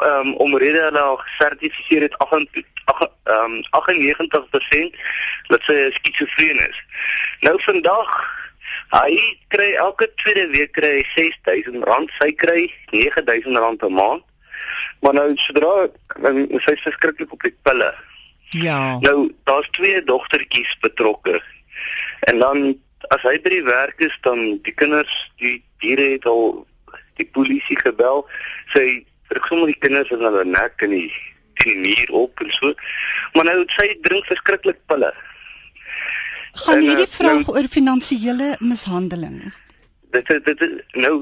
um, 0.00 0.34
omrede 0.34 0.80
hulle 0.80 1.00
al 1.00 1.16
gesertifiseer 1.16 2.02
het 2.02 2.18
98 2.18 2.64
um, 3.24 3.62
98% 3.70 4.96
dat 5.46 5.62
sy 5.62 5.90
skizofreen 5.90 6.60
is. 6.68 6.84
Nou 7.40 7.56
vandag 7.62 8.12
hy 8.92 9.16
kry 9.48 9.72
elke 9.74 10.08
tweede 10.14 10.48
week 10.52 10.72
kry 10.72 11.00
hy 11.14 11.28
R6000, 11.30 12.12
sy 12.18 12.32
kry 12.32 12.68
R9000 12.92 13.86
'n 13.86 13.92
maand. 13.92 14.24
Maar 15.02 15.14
nou 15.18 15.28
sodra 15.36 15.88
sy 16.22 16.74
is 16.76 16.86
verskriklik 16.86 17.32
op 17.32 17.42
die 17.42 17.54
pille. 17.66 17.90
Ja. 18.52 18.98
Nou 19.00 19.32
daar's 19.48 19.70
twee 19.70 20.02
dogtertjies 20.04 20.76
betrokke. 20.80 21.40
En 22.30 22.38
dan 22.38 22.74
as 23.10 23.24
hy 23.26 23.38
by 23.42 23.56
die 23.56 23.64
werk 23.66 24.00
is 24.04 24.14
dan 24.26 24.60
die 24.62 24.74
kinders, 24.74 25.14
die 25.42 25.58
diere 25.82 26.12
het 26.14 26.28
al 26.30 26.62
die 27.20 27.26
polisie 27.34 27.78
gebel. 27.80 28.26
Sy 28.74 29.02
ek 29.32 29.48
sommer 29.48 29.70
die 29.72 29.80
kinders 29.80 30.12
in 30.12 30.22
hulle 30.24 30.44
nek 30.44 30.84
en 30.84 30.92
die 30.94 31.08
teen 31.60 31.82
die 31.82 31.96
muur 31.96 32.14
op 32.24 32.40
en 32.44 32.50
so. 32.52 32.72
Maar 33.34 33.50
nou 33.50 33.58
sy 33.74 33.88
drink 34.04 34.28
verskriklik 34.30 34.80
pille. 34.90 35.10
Gaan 36.62 36.82
hierdie 36.84 37.08
uh, 37.08 37.12
vraag 37.12 37.42
nou, 37.46 37.56
oor 37.56 37.68
finansiële 37.72 38.54
mishandeling? 38.60 39.38
Dit 40.12 40.28
dit, 40.44 40.62
nou 40.92 41.14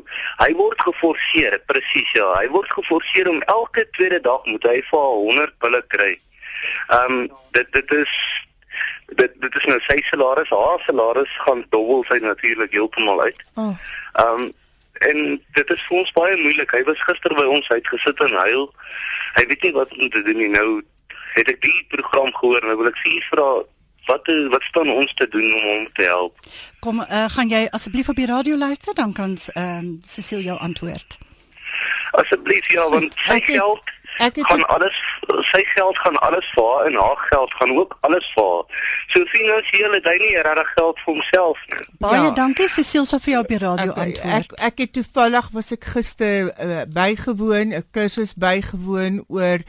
hy 0.43 0.51
word 0.59 0.81
geforseer, 0.83 1.59
presies 1.71 2.13
ja. 2.17 2.27
Hy 2.39 2.49
word 2.55 2.71
geforseer 2.75 3.31
om 3.31 3.43
elke 3.43 3.87
tweede 3.97 4.21
dag 4.27 4.47
moet 4.51 4.67
hy 4.69 4.79
vir 4.91 5.11
100 5.25 5.59
pille 5.65 5.83
kry. 5.95 6.13
Ehm 6.89 7.19
um, 7.19 7.29
dit 7.57 7.73
dit 7.73 7.93
is 7.99 8.15
dit 9.19 9.37
dit 9.43 9.55
is 9.59 9.67
nou 9.67 9.81
sy 9.83 9.99
salaris, 10.07 10.51
haar 10.55 10.83
salaris 10.87 11.37
gaan 11.45 11.65
dubbel 11.75 12.05
sy 12.09 12.21
natuurlik 12.23 12.75
heeltemal 12.77 13.23
uit. 13.29 13.45
Oh. 13.55 13.75
Ehm 14.15 14.27
oh. 14.27 14.41
um, 14.41 14.51
en 15.01 15.19
dit 15.57 15.71
is 15.71 15.83
vir 15.89 15.97
ons 15.97 16.13
baie 16.13 16.37
moeilik. 16.37 16.73
Hy 16.77 16.83
was 16.85 17.03
gister 17.09 17.33
by 17.37 17.47
ons 17.49 17.69
uitgesit 17.73 18.21
en 18.21 18.35
huil. 18.45 18.67
Hy 19.39 19.45
weet 19.49 19.63
nie 19.65 19.77
wat 19.77 19.93
om 19.97 20.11
te 20.13 20.23
doen 20.27 20.37
nie. 20.37 20.51
Nou 20.53 20.83
het 21.35 21.49
ek 21.49 21.61
die 21.65 21.87
program 21.95 22.29
gehoor 22.37 22.61
en 22.61 22.73
nou 22.73 22.81
wil 22.83 22.91
ek 22.91 22.99
vir 23.01 23.15
u 23.15 23.21
vra 23.31 23.47
wat 24.07 24.31
wat 24.51 24.63
staan 24.63 24.91
ons 24.91 25.15
te 25.15 25.29
doen 25.29 25.55
om 25.55 25.63
hom 25.63 25.89
te 25.93 26.03
help? 26.03 26.39
Kom, 26.81 27.01
uh, 27.01 27.25
gaan 27.29 27.49
jy 27.49 27.67
asseblief 27.71 28.09
op 28.09 28.17
die 28.17 28.27
radio 28.27 28.57
luister 28.57 28.95
dan 28.95 29.13
kan 29.13 29.37
ehm 29.53 29.79
um, 29.79 30.01
Cecile 30.05 30.43
jou 30.43 30.59
antwoord. 30.59 31.19
Asseblief 32.11 32.73
ja, 32.73 32.89
want 32.89 33.15
sy 33.29 33.41
geld 33.41 33.99
Ek 34.19 34.37
het 34.37 34.47
gaan 34.47 34.65
alles 34.67 34.97
sy 35.49 35.61
geld 35.65 35.99
gaan 35.99 36.17
alles 36.19 36.49
vir 36.55 36.65
haar 36.67 36.87
en 36.87 36.97
haar 36.99 37.21
geld 37.31 37.53
gaan 37.55 37.71
ook 37.77 37.97
alles 38.01 38.27
vir 38.35 38.45
haar. 38.45 38.83
So 39.09 39.25
finansiële 39.25 39.95
het 39.95 40.09
hy 40.11 40.17
nie 40.19 40.33
regtig 40.43 40.73
geld 40.75 40.99
vir 41.05 41.15
homself 41.15 41.63
nie. 41.71 41.87
Baie 42.03 42.23
ja. 42.25 42.35
dankie 42.37 42.69
Cecile 42.69 43.07
so 43.07 43.23
vir 43.23 43.33
jou 43.37 43.43
op 43.45 43.55
die 43.55 43.63
radio 43.63 43.95
ek, 43.95 44.03
antwoord. 44.05 44.51
Ek 44.59 44.67
ek 44.73 44.85
het 44.85 44.93
toevallig 44.99 45.49
was 45.55 45.73
ek 45.77 45.89
gister 45.95 46.51
uh, 46.51 46.83
bygewoon, 46.99 47.75
'n 47.79 47.87
kursus 47.95 48.35
bygewoon 48.37 49.25
oor 49.29 49.65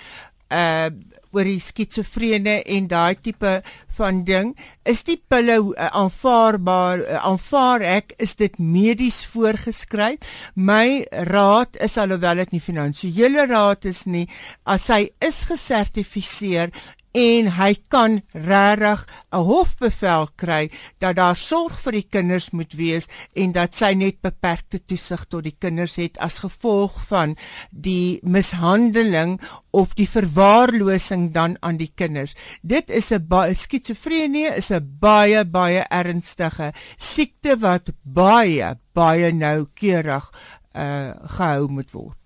uh 0.50 0.90
oor 1.32 1.48
die 1.48 1.60
skitsofrene 1.64 2.62
en 2.76 2.88
daai 2.92 3.16
tipe 3.16 3.60
van 3.98 4.24
ding 4.28 4.54
is 4.88 5.04
die 5.08 5.18
pille 5.18 5.58
uh, 5.60 5.90
aanvaarbaar 6.02 7.04
uh, 7.04 7.20
aanvaar 7.32 7.86
ek 7.98 8.16
is 8.22 8.36
dit 8.40 8.58
medies 8.60 9.22
voorgeskryf? 9.32 10.26
My 10.56 11.04
raad 11.30 11.78
is 11.82 11.98
alhoewel 12.02 12.44
dit 12.44 12.56
nie 12.58 12.64
finansiële 12.64 13.46
raad 13.52 13.86
is 13.90 14.06
nie 14.06 14.28
as 14.66 14.90
hy 14.94 15.04
is 15.22 15.44
gesertifiseer 15.50 16.74
en 17.12 17.48
hy 17.58 17.74
kan 17.92 18.22
regtig 18.32 19.06
'n 19.32 19.44
hofbevel 19.44 20.30
kry 20.36 20.72
dat 21.00 21.16
daar 21.16 21.36
sorg 21.36 21.80
vir 21.84 21.92
die 21.92 22.08
kinders 22.08 22.52
moet 22.52 22.74
wees 22.74 23.08
en 23.36 23.52
dat 23.52 23.76
sy 23.76 23.94
net 23.94 24.22
beperkte 24.22 24.80
toesig 24.80 25.26
tot 25.28 25.44
die 25.44 25.56
kinders 25.60 25.96
het 25.96 26.18
as 26.18 26.40
gevolg 26.40 26.96
van 27.08 27.36
die 27.72 28.20
mishandeling 28.24 29.40
of 29.72 29.94
die 29.96 30.08
verwaarlosing 30.08 31.32
dan 31.34 31.58
aan 31.60 31.78
die 31.78 31.92
kinders. 31.96 32.36
Dit 32.62 32.90
is 32.90 33.12
'n 33.12 33.28
baie 33.28 33.54
skitsofrenie 33.54 34.48
is 34.56 34.72
'n 34.72 34.98
baie 35.00 35.46
baie 35.46 35.84
ernstige 35.90 36.74
siekte 36.98 37.58
wat 37.60 37.92
baie 38.04 38.78
baie 38.94 39.32
noukeurig 39.32 40.32
uh 40.76 41.12
gehou 41.28 41.68
moet 41.68 41.92
word. 41.92 42.21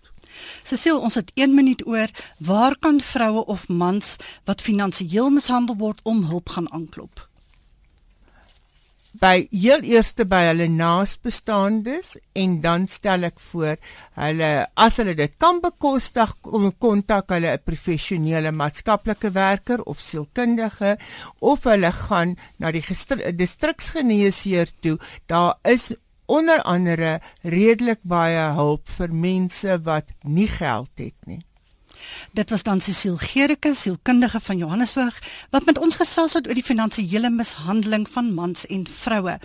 Cecile, 0.64 0.98
ons 0.98 1.16
het 1.16 1.32
1 1.36 1.54
minuut 1.54 1.86
oor. 1.88 2.10
Waar 2.40 2.76
kan 2.80 3.02
vroue 3.02 3.46
of 3.46 3.68
mans 3.68 4.16
wat 4.46 4.62
finansiëel 4.62 5.30
mishandel 5.30 5.78
word 5.78 6.00
om 6.04 6.24
hulp 6.24 6.50
gaan 6.50 6.72
aanklop? 6.72 7.28
by 9.20 9.46
heel 9.52 9.84
eerste 9.88 10.26
by 10.28 10.42
hulle 10.50 10.68
naasbestaandes 10.72 12.16
en 12.42 12.58
dan 12.64 12.88
stel 12.92 13.28
ek 13.30 13.40
voor 13.52 13.78
hulle 14.20 14.50
as 14.86 14.98
hulle 15.00 15.16
dit 15.16 15.36
kan 15.42 15.62
bekostig 15.64 16.34
om 16.44 16.68
kontak 16.84 17.32
hulle 17.32 17.54
'n 17.56 17.64
professionele 17.70 18.52
maatskaplike 18.52 19.32
werker 19.38 19.84
of 19.92 20.00
sielkundige 20.00 20.98
of 21.40 21.64
hulle 21.64 21.92
gaan 21.92 22.36
na 22.60 22.72
die 22.72 22.84
distriksgeneesheer 23.44 24.68
toe 24.82 24.98
daar 25.28 25.56
is 25.64 25.94
onder 26.26 26.62
andere 26.62 27.20
redelik 27.42 28.00
baie 28.02 28.54
hulp 28.54 28.90
vir 28.98 29.14
mense 29.14 29.82
wat 29.84 30.12
nie 30.24 30.48
geld 30.48 30.92
het 30.96 31.16
nie. 31.26 31.42
Dit 32.32 32.50
was 32.50 32.64
dan 32.64 32.82
Cecile 32.82 33.18
Gericke, 33.18 33.74
sielkundige 33.74 34.40
van 34.40 34.58
Johannesburg, 34.58 35.24
wat 35.50 35.66
met 35.66 35.80
ons 35.80 35.96
gesels 35.96 36.34
het 36.34 36.48
oor 36.48 36.54
die 36.54 36.64
finansiële 36.64 37.30
mishandeling 37.30 38.10
van 38.10 38.34
mans 38.34 38.66
en 38.66 38.88
vroue. 38.88 39.40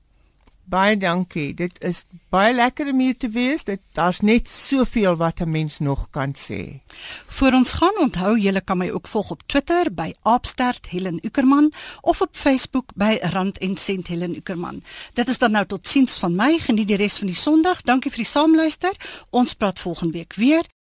Baie 0.69 0.97
dankie. 1.01 1.55
Dit 1.57 1.79
is 1.81 2.03
baie 2.29 2.53
lekker 2.53 2.91
om 2.93 2.99
hier 3.01 3.17
te 3.17 3.31
wees. 3.33 3.63
Dit 3.65 3.81
daar's 3.97 4.21
net 4.21 4.49
soveel 4.53 5.17
wat 5.17 5.41
'n 5.41 5.51
mens 5.51 5.79
nog 5.79 6.11
kan 6.11 6.35
sê. 6.37 6.81
Voor 7.27 7.53
ons 7.53 7.73
gaan, 7.73 7.97
onthou 7.99 8.39
julle 8.39 8.61
kan 8.61 8.79
my 8.79 8.91
ook 8.91 9.09
volg 9.09 9.31
op 9.31 9.43
Twitter 9.47 9.95
by 9.95 10.13
Aapstert 10.23 10.87
Helen 10.87 11.19
Ukerman 11.23 11.73
of 12.01 12.21
op 12.21 12.29
Facebook 12.33 12.91
by 12.95 13.19
Rand 13.21 13.59
en 13.59 13.77
Sent 13.77 14.07
Helen 14.07 14.37
Ukerman. 14.37 14.83
Dit 15.13 15.29
is 15.29 15.39
dan 15.39 15.51
nou 15.51 15.67
tot 15.67 15.87
siens 15.87 16.19
van 16.19 16.37
my. 16.37 16.59
Geniet 16.59 16.89
die 16.89 16.97
res 16.97 17.17
van 17.19 17.27
die 17.27 17.37
Sondag. 17.37 17.83
Dankie 17.83 18.11
vir 18.11 18.25
die 18.25 18.31
saamluister. 18.31 18.93
Ons 19.31 19.55
praat 19.55 19.81
volgende 19.81 20.13
week 20.13 20.35
weer. 20.35 20.65